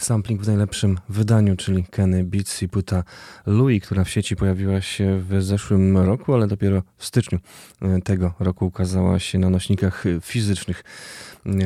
[0.06, 3.03] Sampling w najlepszym wydaniu, czyli Kenny Beats i płyta
[3.45, 7.39] Louis, która w sieci pojawiła się w zeszłym roku, ale dopiero w styczniu
[7.82, 10.84] e, tego roku ukazała się na nośnikach fizycznych.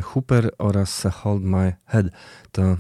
[0.04, 2.06] Hooper oraz Hold My Head
[2.52, 2.78] to e,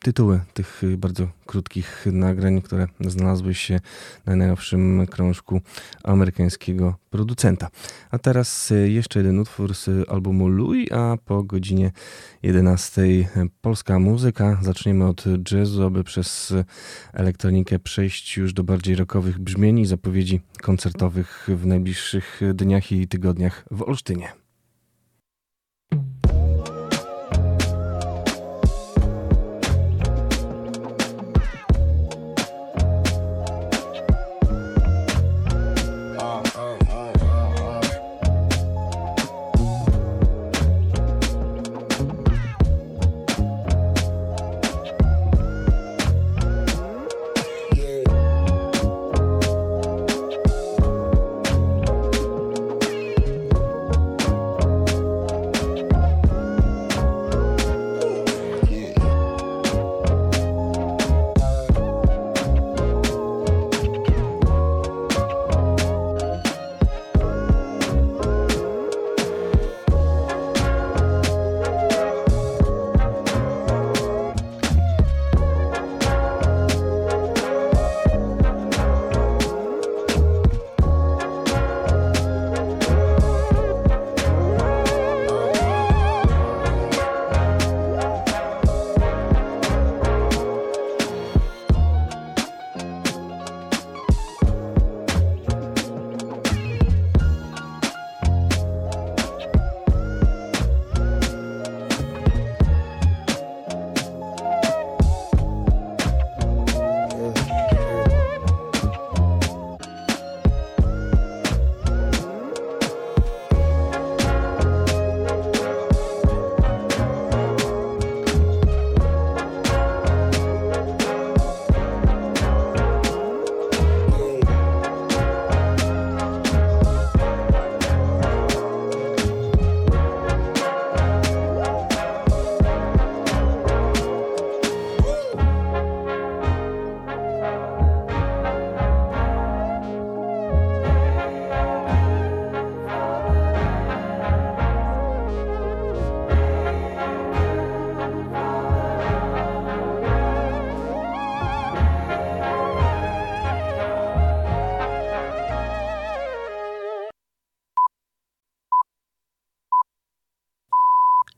[0.00, 3.80] tytuły tych bardzo krótkich nagrań, które znalazły się
[4.26, 5.60] na najnowszym krążku
[6.04, 7.68] amerykańskiego producenta.
[8.10, 11.92] A teraz jeszcze jeden utwór z albumu Louis, a po godzinie
[12.42, 13.02] 11
[13.60, 14.58] polska muzyka.
[14.62, 16.54] Zaczniemy od jazzu, aby przez
[17.12, 23.64] elektronikę przejść już do bardziej rockowych brzmień i zapowiedzi koncertowych w najbliższych dniach i tygodniach
[23.70, 24.45] w Olsztynie.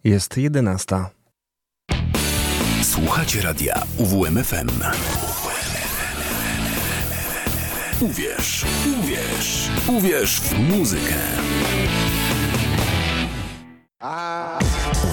[0.08, 1.10] Jest jedenasta.
[2.82, 4.68] Słuchacie radia UWMFM.
[8.00, 8.64] Uwierz,
[9.00, 11.14] uwierz, uwierz w muzykę.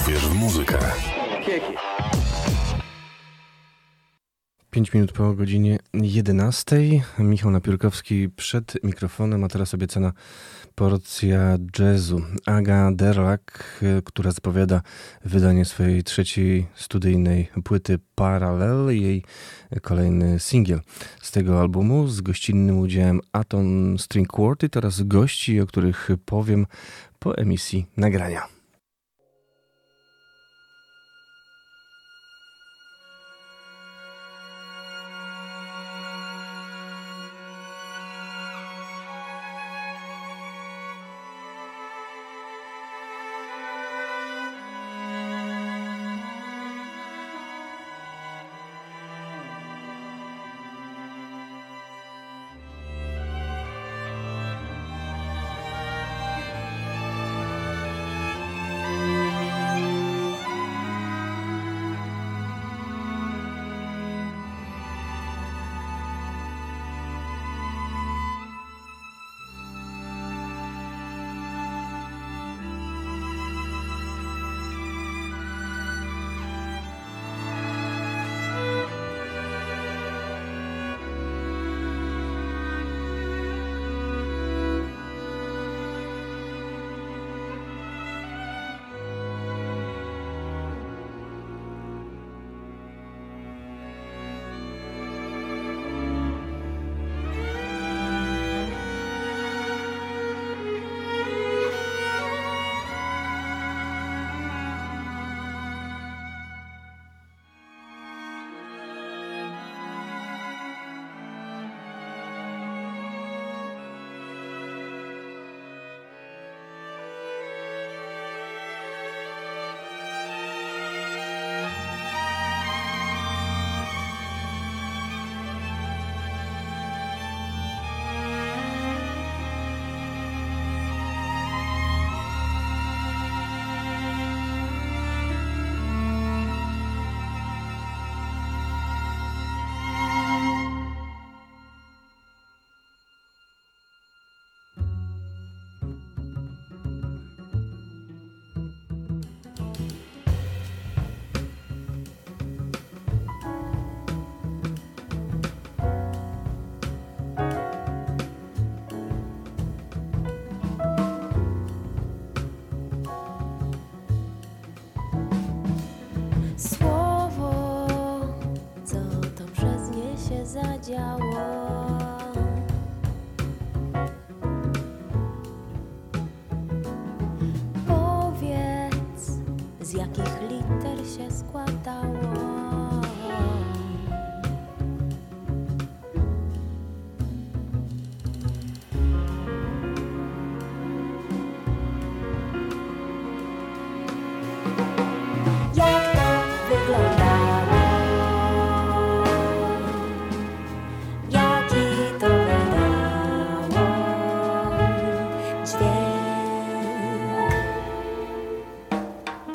[0.02, 0.78] Uwierz w muzykę.
[4.76, 6.76] 5 minut po godzinie 11.
[7.18, 10.12] Michał Napiórkowski przed mikrofonem, a teraz obiecana
[10.74, 12.22] porcja jazzu.
[12.46, 14.82] Aga Derlak, która zapowiada
[15.24, 19.24] wydanie swojej trzeciej studyjnej płyty Parallel, jej
[19.82, 20.80] kolejny singiel
[21.22, 26.66] z tego albumu z gościnnym udziałem Atom String Quartet oraz gości, o których powiem
[27.18, 28.55] po emisji nagrania.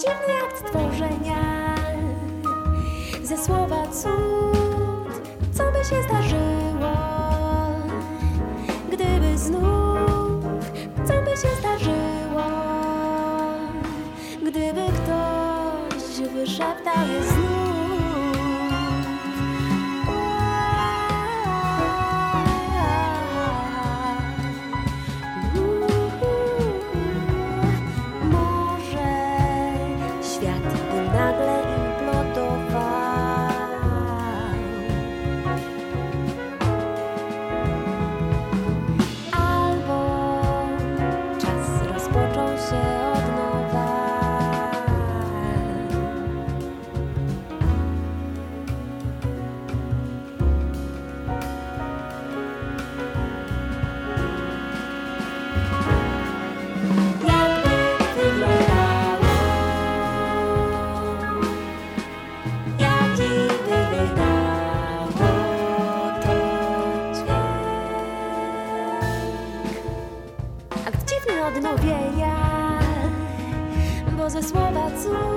[0.02, 1.76] dziwny akt stworzenia.
[3.24, 5.22] Ze słowa cud,
[5.54, 6.93] co by się zdarzyło
[8.91, 10.43] Gdyby znów,
[11.08, 12.47] co by się zdarzyło
[14.41, 17.30] Gdyby ktoś wyszeptał jest
[75.04, 75.30] so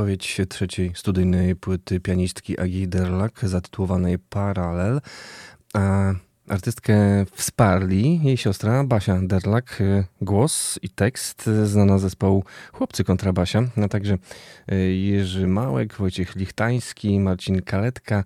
[0.00, 5.00] zapowiedź trzeciej studyjnej płyty pianistki Agi Derlak zatytułowanej Paralel.
[5.74, 6.12] A
[6.48, 6.94] artystkę
[7.32, 14.18] wsparli jej siostra Basia Derlak, y, głos i tekst znana zespołu Chłopcy Kontrabasia, a także
[14.72, 18.24] y, Jerzy Małek, Wojciech Lichtański, Marcin Kaletka,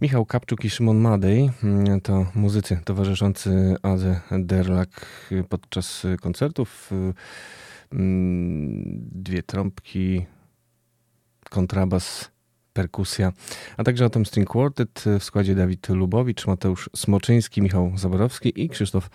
[0.00, 6.90] Michał Kapczuk i Szymon Madej mm, to muzycy towarzyszący Adze Derlak y, podczas koncertów.
[7.92, 8.82] mm,
[9.12, 10.26] Dwie trąbki,
[11.48, 12.30] kontrabas,
[12.72, 13.32] perkusja,
[13.76, 19.10] a także Atom String Quartet w składzie Dawid Lubowicz, Mateusz Smoczyński, Michał Zaborowski i Krzysztof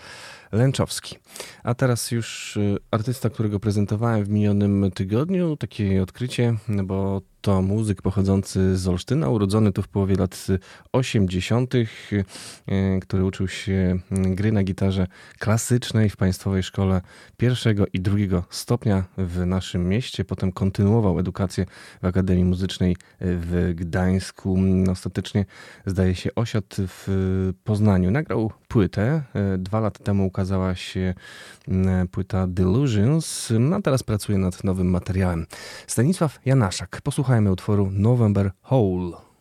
[0.52, 1.18] Lęczowski.
[1.64, 8.02] A teraz już y, artysta, którego prezentowałem w minionym tygodniu, takie odkrycie, bo to muzyk
[8.02, 10.48] pochodzący z Olsztyna, urodzony tu w połowie lat
[10.92, 11.86] 80., y,
[13.02, 15.08] który uczył się mm, gry na gitarze
[15.40, 17.02] klasycznej w Państwowej Szkole
[17.38, 20.26] pierwszego i drugiego stopnia w naszym mieście.
[20.26, 21.66] Potem kontynuował edukację
[22.02, 24.58] w Akademii Muzycznej w Gdańsku.
[24.92, 25.46] Ostatecznie,
[25.86, 28.12] zdaje się, osiadł w Poznaniu.
[28.12, 29.22] Nagrał płytę.
[29.58, 31.14] Dwa lata temu ukazała się
[31.68, 35.46] mm, płyta Delusions, a teraz pracuje nad nowym materiałem.
[35.88, 37.02] Stanisław Janaszak.
[37.34, 39.33] Posłuchajmy utworu November Hole.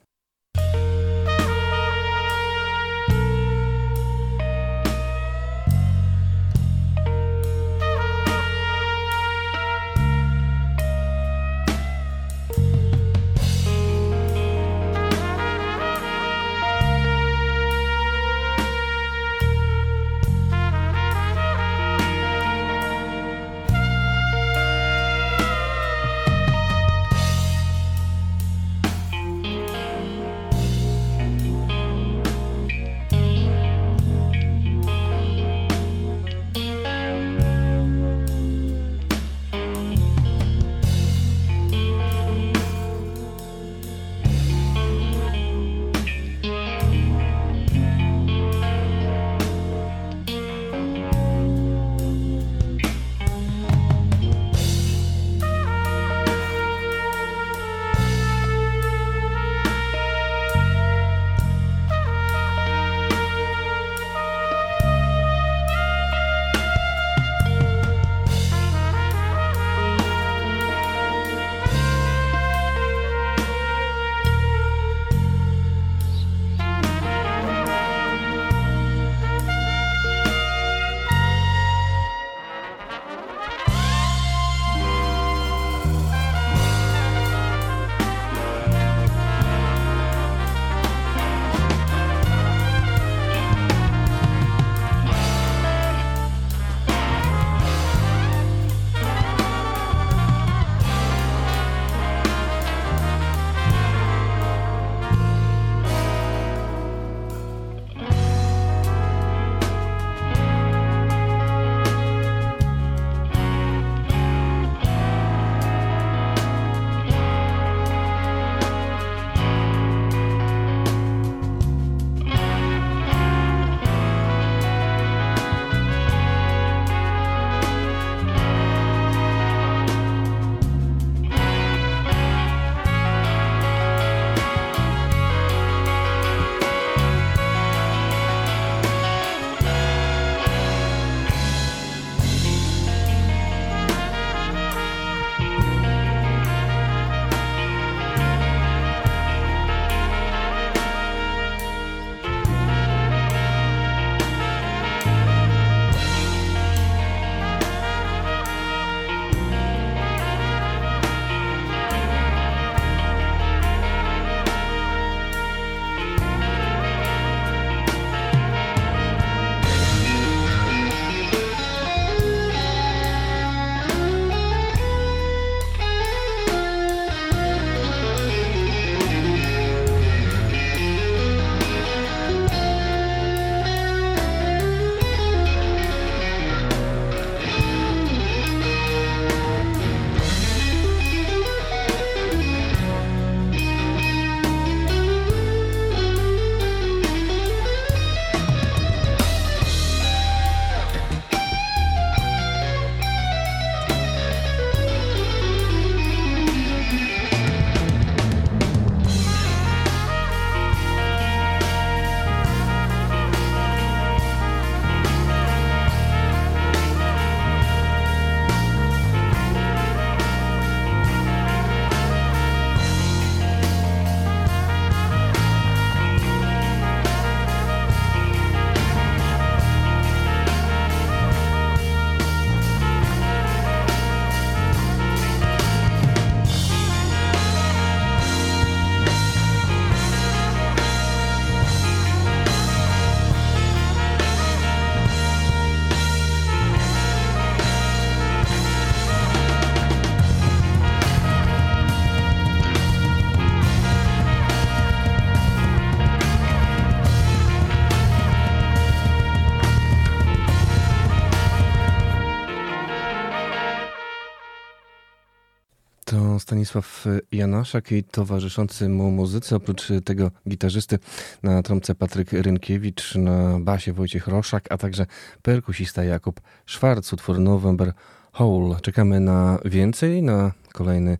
[266.52, 269.56] Stanisław Janaszak i towarzyszący mu muzycy.
[269.56, 270.98] Oprócz tego gitarzysty
[271.42, 275.06] na trąbce Patryk Rynkiewicz, na basie Wojciech Roszak, a także
[275.42, 277.92] perkusista Jakub Szwarc, utwór November
[278.32, 278.76] Hole.
[278.82, 281.18] Czekamy na więcej, na kolejny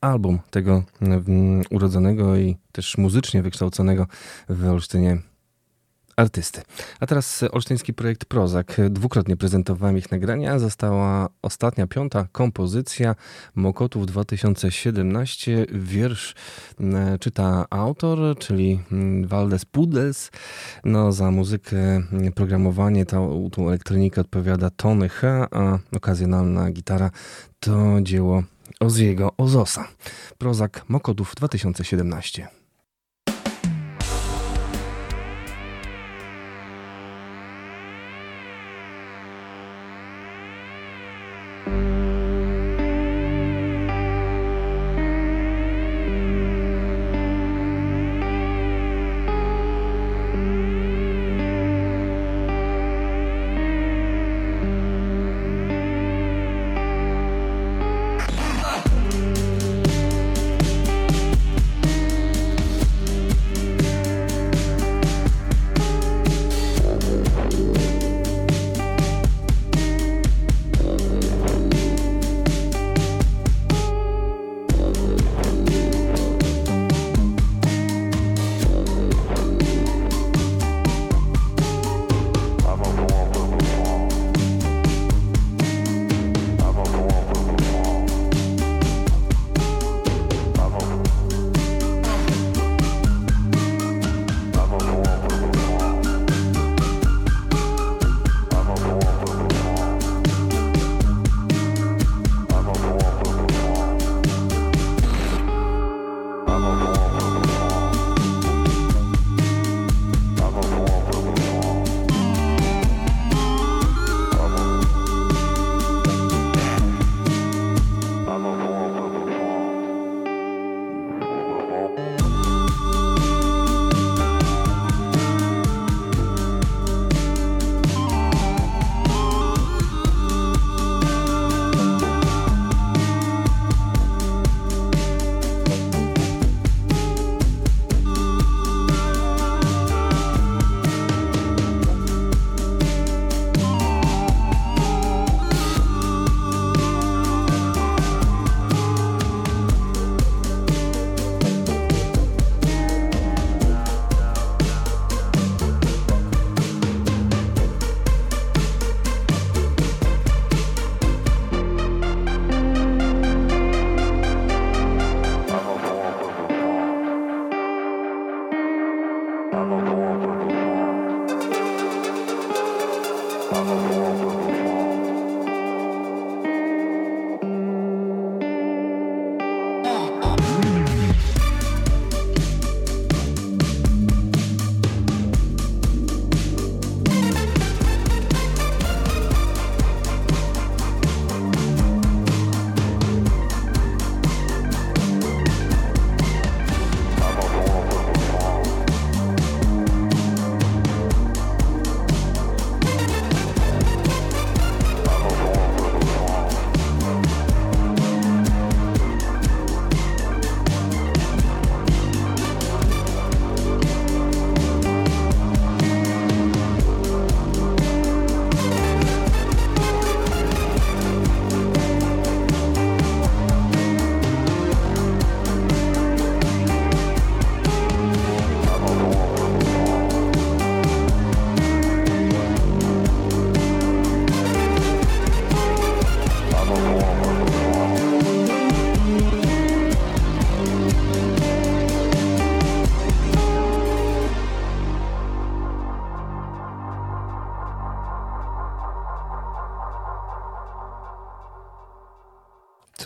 [0.00, 4.06] album tego mm, urodzonego i też muzycznie wykształconego
[4.48, 5.18] w Olsztynie
[6.20, 6.62] artysty.
[7.00, 8.80] A teraz olsztyński projekt Prozak.
[8.90, 10.58] Dwukrotnie prezentowałem ich nagrania.
[10.58, 13.14] Została ostatnia, piąta kompozycja
[13.54, 15.66] Mokotów 2017.
[15.72, 16.34] Wiersz
[16.80, 18.80] mm, czyta autor, czyli
[19.24, 20.30] Waldes mm, Pudels.
[20.84, 27.10] No, za muzykę, mm, programowanie, tą, tą elektronikę odpowiada Tony H., a okazjonalna gitara
[27.60, 28.42] to dzieło
[28.80, 29.88] Oziego Ozosa.
[30.38, 32.59] Prozak Mokotów 2017.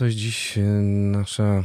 [0.05, 1.63] Coś dziś e, nasza e,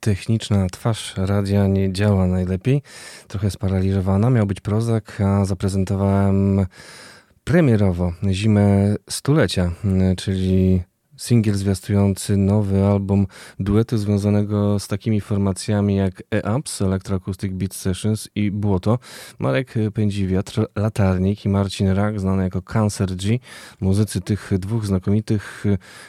[0.00, 2.82] techniczna twarz radia nie działa najlepiej.
[3.28, 4.30] Trochę sparaliżowana.
[4.30, 6.66] Miał być prozak, a zaprezentowałem
[7.44, 10.82] premierowo zimę stulecia, e, czyli
[11.16, 13.26] singiel zwiastujący nowy album
[13.60, 18.98] duetu związanego z takimi formacjami jak E-Ups, Electroacoustic Beat Sessions i Błoto.
[19.38, 23.38] Marek Pędziwiatr, Latarnik i Marcin Rak, znany jako Cancer G.
[23.80, 25.64] Muzycy tych dwóch znakomitych,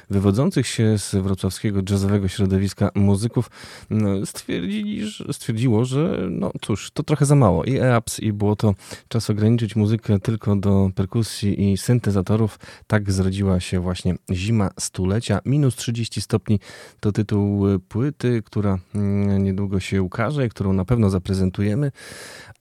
[0.09, 3.49] wywodzących się z wrocławskiego jazzowego środowiska muzyków
[3.89, 7.63] no, stwierdzili, stwierdziło, że no cóż, to trochę za mało.
[7.63, 8.75] I E-Ups i Błoto.
[9.07, 12.59] Czas ograniczyć muzykę tylko do perkusji i syntezatorów.
[12.87, 15.39] Tak zrodziła się właśnie Zima stulecia.
[15.45, 16.59] Minus 30 stopni
[16.99, 21.91] to tytuł e, płyty, która mm, niedługo się ukaże, którą na pewno zaprezentujemy.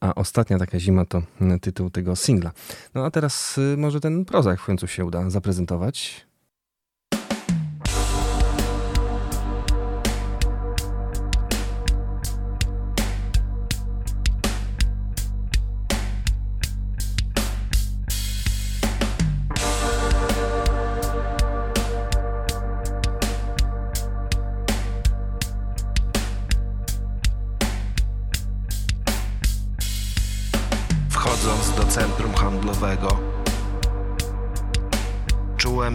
[0.01, 2.52] A ostatnia taka zima to mm, tytuł tego singla.
[2.94, 6.27] No a teraz e, może ten prozak w końcu się uda zaprezentować.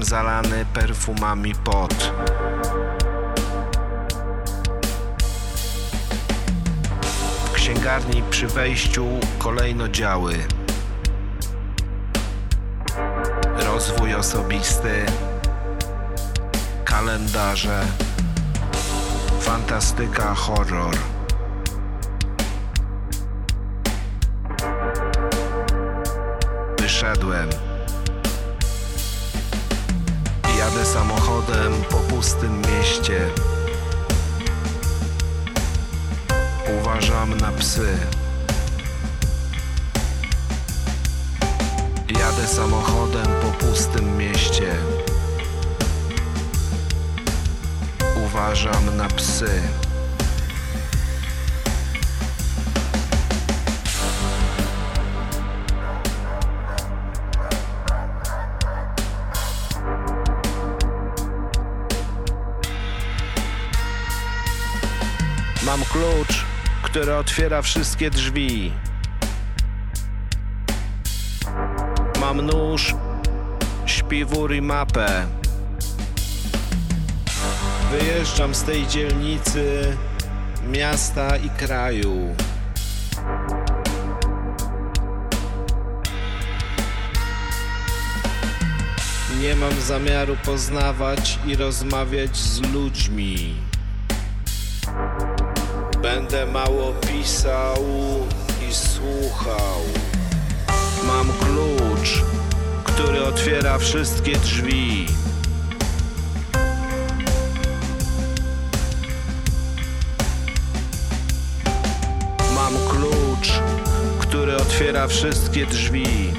[0.03, 1.93] Zalany perfumami pot.
[7.45, 9.05] W księgarni przy wejściu
[9.37, 10.35] kolejno działy.
[13.65, 15.05] Rozwój osobisty,
[16.85, 17.81] kalendarze,
[19.39, 20.95] fantastyka, horror.
[26.79, 27.68] Wyszedłem.
[30.59, 33.29] Jadę samochodem po pustym mieście.
[36.79, 37.97] Uważam na psy.
[42.19, 44.75] Jadę samochodem po pustym mieście.
[48.25, 49.61] Uważam na psy
[65.89, 66.45] klucz,
[66.81, 68.71] który otwiera wszystkie drzwi.
[72.21, 72.95] Mam nóż,
[73.85, 75.27] śpiwór i mapę.
[77.91, 79.97] Wyjeżdżam z tej dzielnicy,
[80.67, 82.35] miasta i kraju.
[89.41, 93.68] Nie mam zamiaru poznawać i rozmawiać z ludźmi.
[96.15, 97.85] Będę mało pisał
[98.69, 99.81] i słuchał.
[101.07, 102.23] Mam klucz,
[102.83, 105.05] który otwiera wszystkie drzwi.
[112.55, 113.61] Mam klucz,
[114.19, 116.33] który otwiera wszystkie drzwi.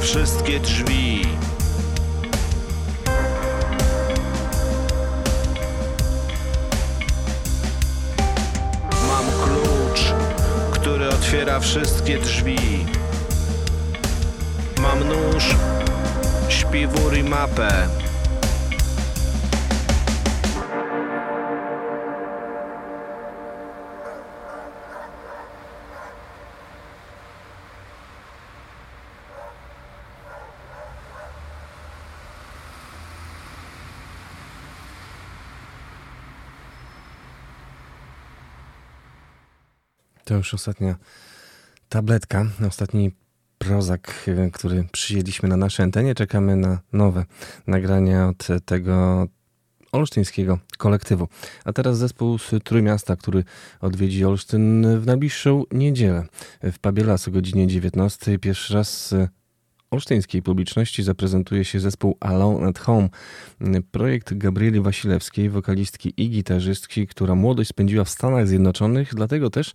[0.00, 1.22] Wszystkie drzwi.
[9.08, 10.14] Mam klucz,
[10.70, 12.86] który otwiera wszystkie drzwi.
[14.82, 15.56] Mam nóż,
[16.48, 17.88] śpiwór i mapę.
[40.30, 40.94] To już ostatnia
[41.88, 43.12] tabletka, ostatni
[43.58, 46.14] prozak, który przyjęliśmy na naszej antenie.
[46.14, 47.24] Czekamy na nowe
[47.66, 49.26] nagrania od tego
[49.92, 51.28] olsztyńskiego kolektywu.
[51.64, 53.44] A teraz zespół z Trójmiasta, który
[53.80, 56.26] odwiedzi Olsztyn w najbliższą niedzielę
[56.62, 58.38] w Pabie Las o godzinie 19.
[58.38, 59.14] Pierwszy raz
[59.90, 63.08] olsztyńskiej publiczności zaprezentuje się zespół Alone at Home.
[63.90, 69.72] Projekt Gabrieli Wasilewskiej, wokalistki i gitarzystki, która młodość spędziła w Stanach Zjednoczonych, dlatego też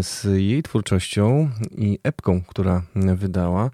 [0.00, 3.70] z jej twórczością i epką, która wydała,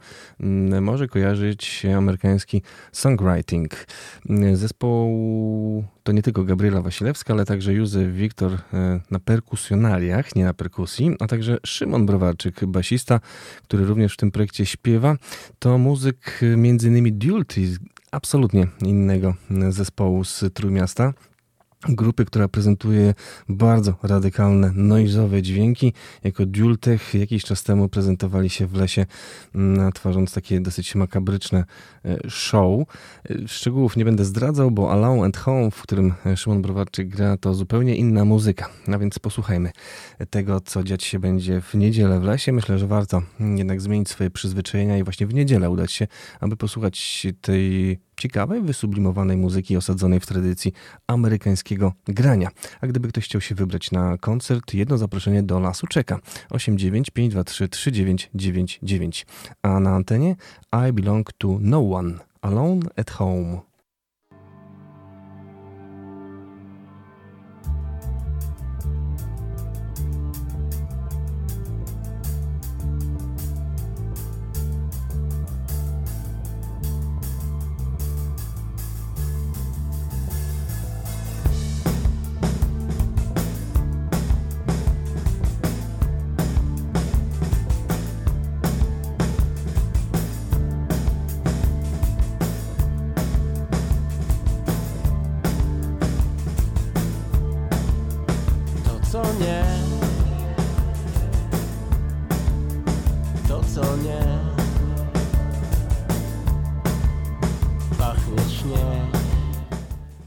[0.80, 2.62] może kojarzyć się amerykański
[2.92, 3.86] songwriting.
[4.54, 10.54] Zespół to nie tylko Gabriela Wasilewska, ale także Józef Wiktor e, na perkusjonaliach, nie na
[10.54, 13.20] perkusji, a także Szymon Browarczyk, basista,
[13.62, 15.16] który również w tym projekcie śpiewa.
[15.58, 17.60] To muzyk e, innymi Dualty,
[18.10, 19.34] absolutnie innego
[19.70, 21.12] zespołu z Trójmiasta.
[21.88, 23.14] Grupy, która prezentuje
[23.48, 25.92] bardzo radykalne, noizowe dźwięki.
[26.24, 29.06] Jako Dultech jakiś czas temu prezentowali się w lesie,
[29.54, 31.64] mm, tworząc takie dosyć makabryczne
[32.04, 32.80] e, show.
[33.30, 37.54] E, szczegółów nie będę zdradzał, bo Alone at Home, w którym Szymon Browarczyk gra, to
[37.54, 38.68] zupełnie inna muzyka.
[38.92, 39.70] A więc posłuchajmy
[40.30, 42.52] tego, co dziać się będzie w niedzielę w lesie.
[42.52, 46.06] Myślę, że warto jednak zmienić swoje przyzwyczajenia i właśnie w niedzielę udać się,
[46.40, 50.72] aby posłuchać tej ciekawej, wysublimowanej muzyki osadzonej w tradycji
[51.06, 52.48] amerykańskiego grania.
[52.80, 56.18] A gdyby ktoś chciał się wybrać na koncert, jedno zaproszenie do lasu czeka
[56.50, 59.26] 89523 3999.
[59.62, 60.36] A na antenie
[60.88, 63.65] I belong to no one, alone at home.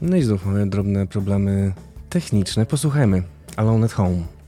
[0.00, 1.72] No i znów mamy drobne problemy
[2.08, 2.66] techniczne.
[2.66, 3.22] Posłuchajmy.
[3.56, 4.39] Alone at Home.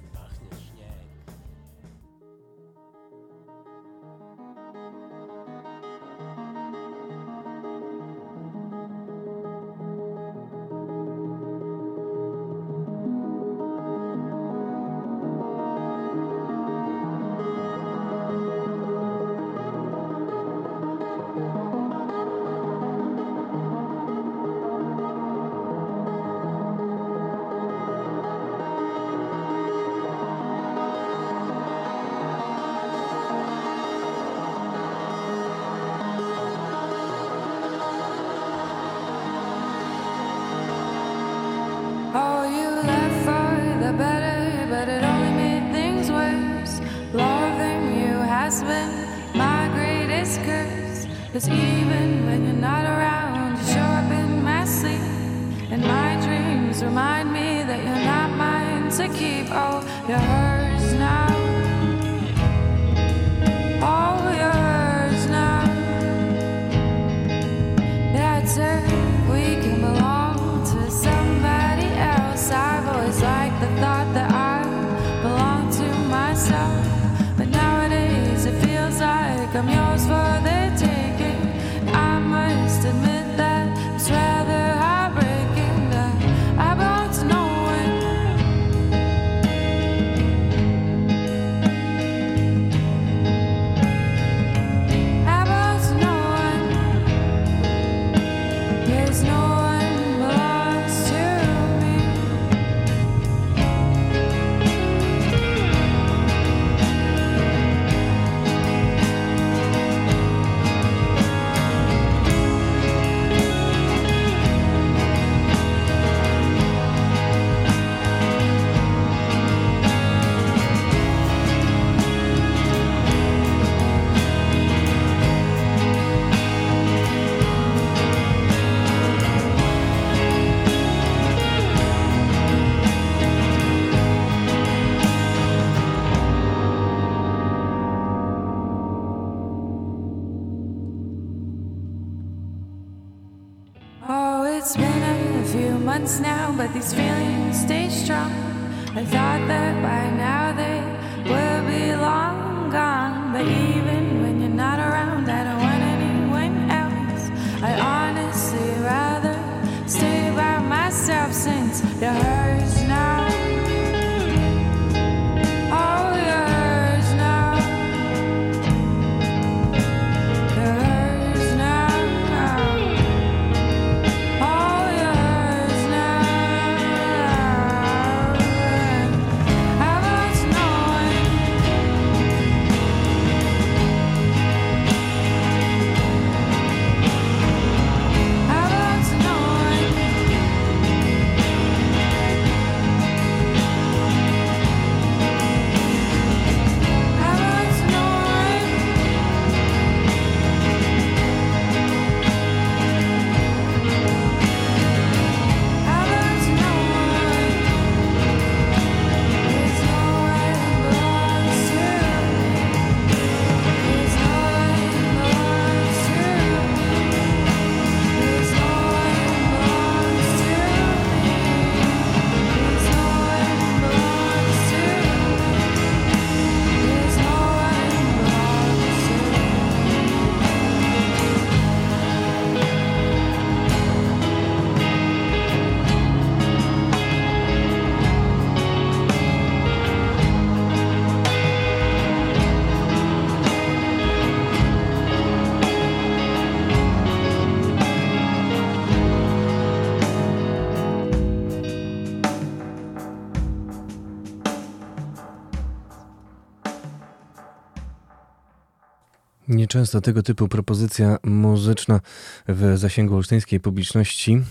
[259.72, 262.00] Nieczęsto tego typu propozycja muzyczna
[262.48, 264.42] w zasięgu olsztyńskiej publiczności.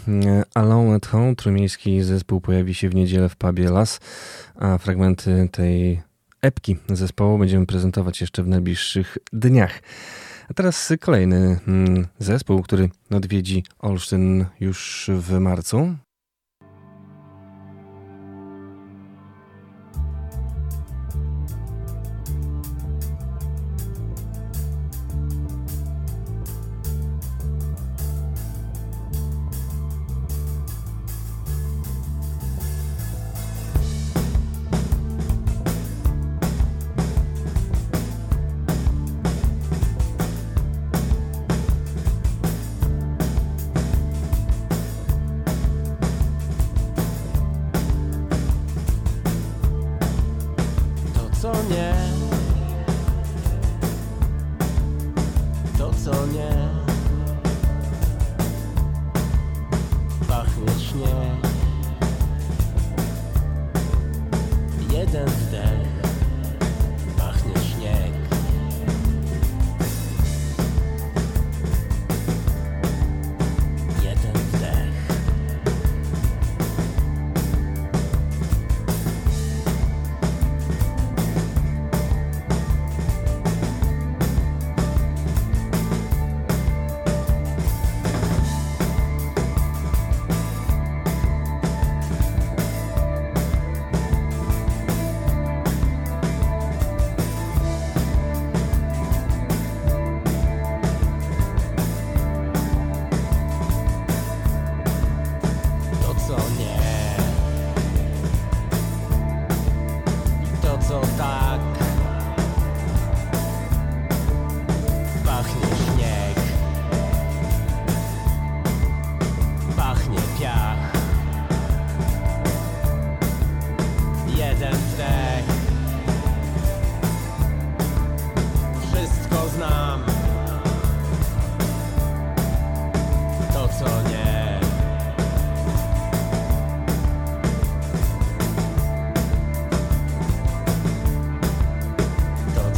[0.54, 4.00] Alone at Home, trójmiejski zespół pojawi się w niedzielę w pubie Las,
[4.56, 6.02] a fragmenty tej
[6.42, 9.82] epki zespołu będziemy prezentować jeszcze w najbliższych dniach.
[10.50, 15.96] A teraz kolejny mm, zespół, który odwiedzi Olsztyn już w marcu.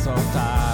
[0.03, 0.72] soltar.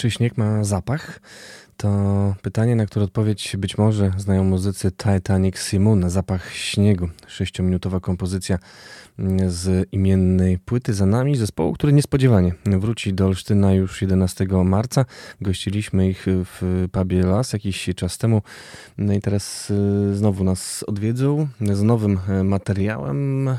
[0.00, 1.20] Czy śnieg ma zapach?
[1.76, 1.88] To
[2.42, 6.10] pytanie, na które odpowiedź być może znają muzycy Titanic Simon.
[6.10, 7.08] Zapach śniegu.
[7.26, 8.58] Sześciominutowa kompozycja
[9.46, 15.04] z imiennej płyty za nami zespołu, który niespodziewanie wróci do Olsztyna już 11 marca.
[15.40, 18.42] Gościliśmy ich w pubie Las jakiś czas temu.
[18.98, 23.50] No i teraz y, znowu nas odwiedzą z nowym materiałem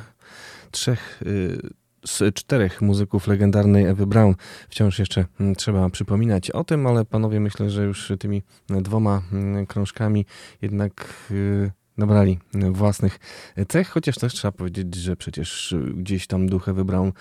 [0.72, 4.36] trzech y, z czterech muzyków legendarnej Ewy Brown.
[4.70, 9.66] Wciąż jeszcze mm, trzeba przypominać o tym, ale panowie myślę, że już tymi dwoma mm,
[9.66, 10.26] krążkami
[10.62, 11.72] jednak y,
[12.02, 12.40] nabrali
[12.72, 13.20] własnych
[13.68, 17.12] cech, chociaż też trzeba powiedzieć, że przecież gdzieś tam duch Ewy Brown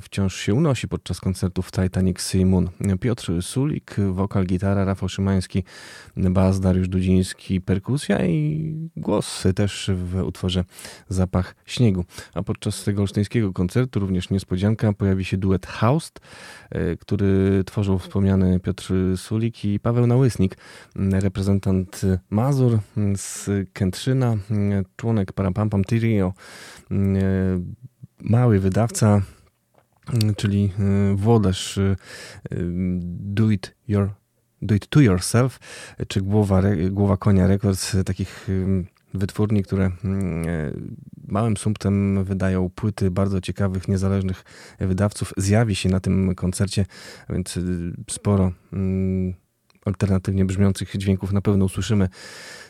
[0.00, 2.68] wciąż się unosi podczas koncertów Titanic Sea Moon.
[3.00, 5.64] Piotr Sulik, wokal, gitara, Rafał Szymański,
[6.16, 10.64] bas, Dariusz Dudziński, perkusja i głos też w utworze
[11.08, 12.04] Zapach Śniegu.
[12.34, 16.20] A podczas tego olsztyńskiego koncertu również niespodzianka pojawi się duet Haust,
[17.00, 20.56] który tworzył wspomniany Piotr Sulik i Paweł Nałysnik,
[20.96, 22.78] reprezentant Mazur
[23.16, 24.27] z Kętrzyna,
[24.96, 26.32] członek Parapampam Trio,
[28.20, 29.22] mały wydawca,
[30.36, 30.72] czyli
[31.14, 31.78] włodarz
[33.04, 34.10] Do It, your,
[34.62, 35.58] do it To Yourself,
[36.08, 38.48] czy Głowa, Głowa Konia Records, takich
[39.14, 39.90] wytwórni, które
[41.28, 44.44] małym sumptem wydają płyty bardzo ciekawych, niezależnych
[44.80, 45.32] wydawców.
[45.36, 46.86] Zjawi się na tym koncercie,
[47.30, 47.58] więc
[48.10, 48.52] sporo
[49.84, 52.08] alternatywnie brzmiących dźwięków na pewno usłyszymy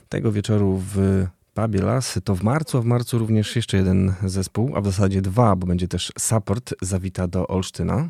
[0.08, 1.26] tego wieczoru w
[1.66, 2.20] pubie.
[2.24, 5.66] To w marcu, a w marcu również jeszcze jeden zespół, a w zasadzie dwa, bo
[5.66, 8.08] będzie też Support zawita do Olsztyna.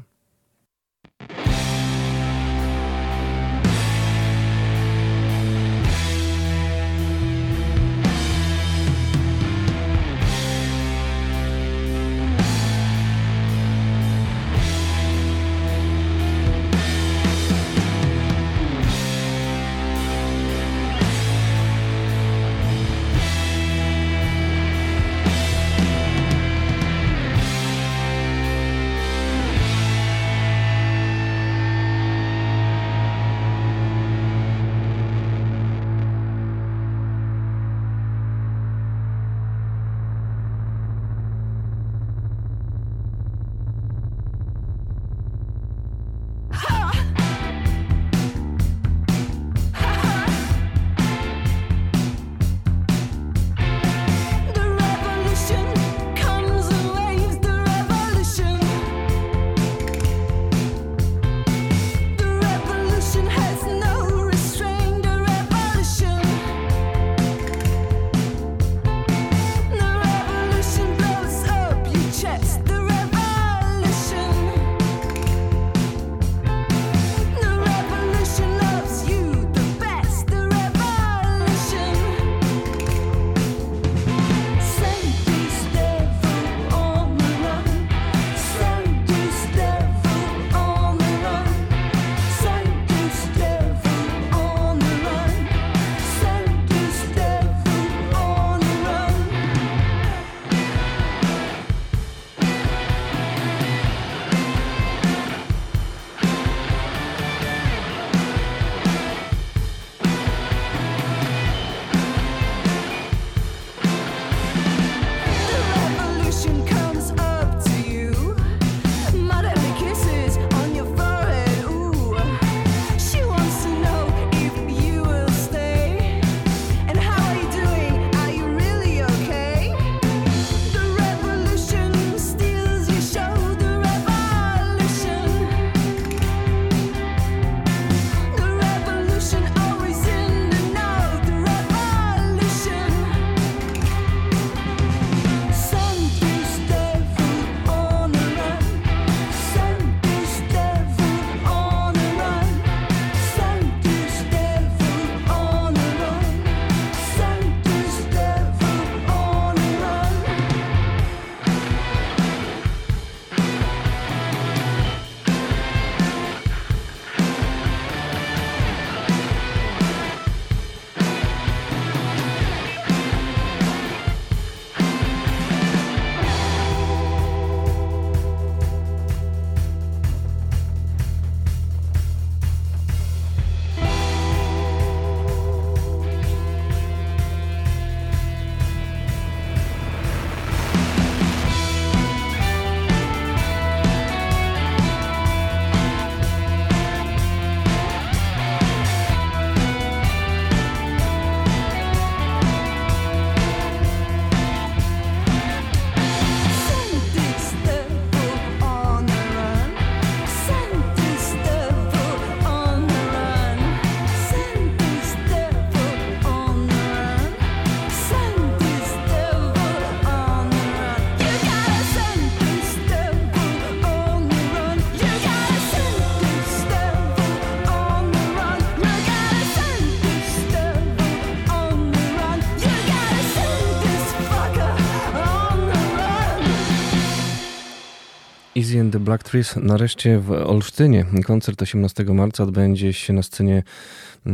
[238.69, 241.05] Easy and the Black Trees nareszcie w Olsztynie.
[241.25, 243.63] Koncert 18 marca odbędzie się na scenie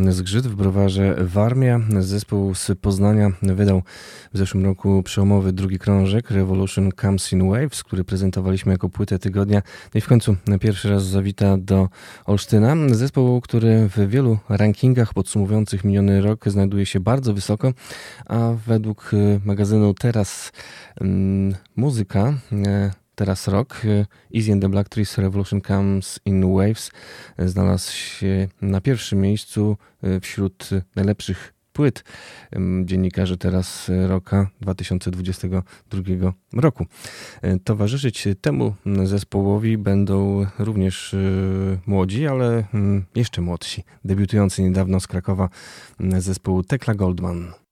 [0.09, 1.81] Zgrzyt w browarze Warmia.
[2.01, 3.83] Zespół z Poznania wydał
[4.33, 9.63] w zeszłym roku przełomowy drugi krążek Revolution Comes in Waves, który prezentowaliśmy jako płytę tygodnia.
[9.95, 11.89] No i w końcu pierwszy raz zawita do
[12.25, 12.77] Olsztyna.
[12.93, 17.73] Zespół, który w wielu rankingach podsumowujących miniony rok znajduje się bardzo wysoko,
[18.27, 19.11] a według
[19.45, 20.53] magazynu Teraz
[21.01, 23.83] mm, Muzyka e, teraz rok.
[24.35, 26.91] Easy and the Black Trees Revolution Comes in Waves
[27.39, 32.05] znalazł się na pierwszym miejscu e, wśród najlepszych płyt
[32.85, 36.87] dziennikarzy teraz roka 2022 roku.
[37.43, 38.75] E, towarzyszyć temu
[39.05, 41.19] zespołowi będą również e,
[41.87, 45.49] młodzi, ale mm, jeszcze młodsi, debiutujący niedawno z Krakowa
[46.19, 47.64] zespół Tekla Goldman.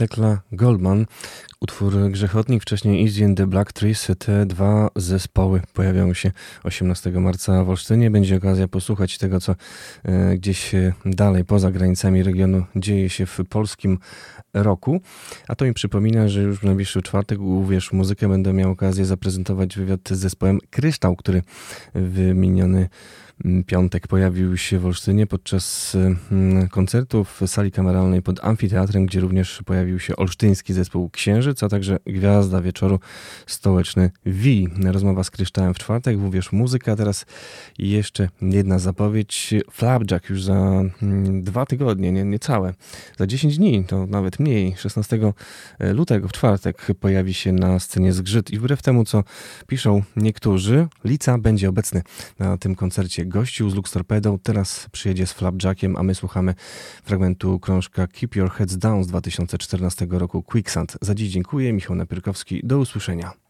[0.00, 1.06] Tekla Goldman,
[1.60, 4.08] utwór Grzechotnik, wcześniej Easy and the Black Trees.
[4.18, 6.32] Te dwa zespoły pojawią się
[6.64, 8.10] 18 marca w Olsztynie.
[8.10, 9.54] Będzie okazja posłuchać tego, co
[10.04, 10.72] e, gdzieś
[11.04, 13.98] dalej, poza granicami regionu dzieje się w polskim
[14.54, 15.00] roku.
[15.48, 19.76] A to mi przypomina, że już w najbliższy czwartek, uwierz, muzykę będę miał okazję zaprezentować
[19.76, 21.42] wywiad z zespołem Kryształ, który
[21.94, 22.88] wymieniony
[23.66, 25.96] piątek pojawił się w Olsztynie podczas
[26.30, 31.68] mm, koncertu w sali kameralnej pod amfiteatrem, gdzie również pojawił się olsztyński zespół Księżyc, a
[31.68, 33.00] także gwiazda wieczoru
[33.46, 34.68] stołeczny Wi.
[34.84, 36.96] Rozmowa z Kryształem w czwartek, wówczas muzyka.
[36.96, 37.26] Teraz
[37.78, 39.54] jeszcze jedna zapowiedź.
[39.70, 42.74] Flapjack już za mm, dwa tygodnie, nie, niecałe,
[43.18, 45.18] za 10 dni, to nawet mniej, 16
[45.80, 49.24] lutego w czwartek pojawi się na scenie Zgrzyt i wbrew temu, co
[49.66, 52.02] piszą niektórzy, Lica będzie obecny
[52.38, 56.54] na tym koncercie gościł z Lux Torpedą, teraz przyjedzie z Flapjackiem, a my słuchamy
[57.04, 60.98] fragmentu krążka Keep Your Heads Down z 2014 roku Quicksand.
[61.00, 63.49] Za dziś dziękuję, Michał Napierkowski, do usłyszenia.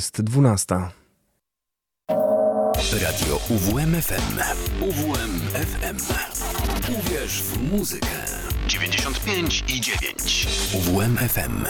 [0.00, 0.74] Jest 12.
[3.02, 4.38] Radio UWMFM.
[4.80, 5.96] UWMFM.
[6.98, 8.06] Uwierz w muzykę.
[8.66, 10.46] 95 i 9.
[10.74, 11.64] UWMFM.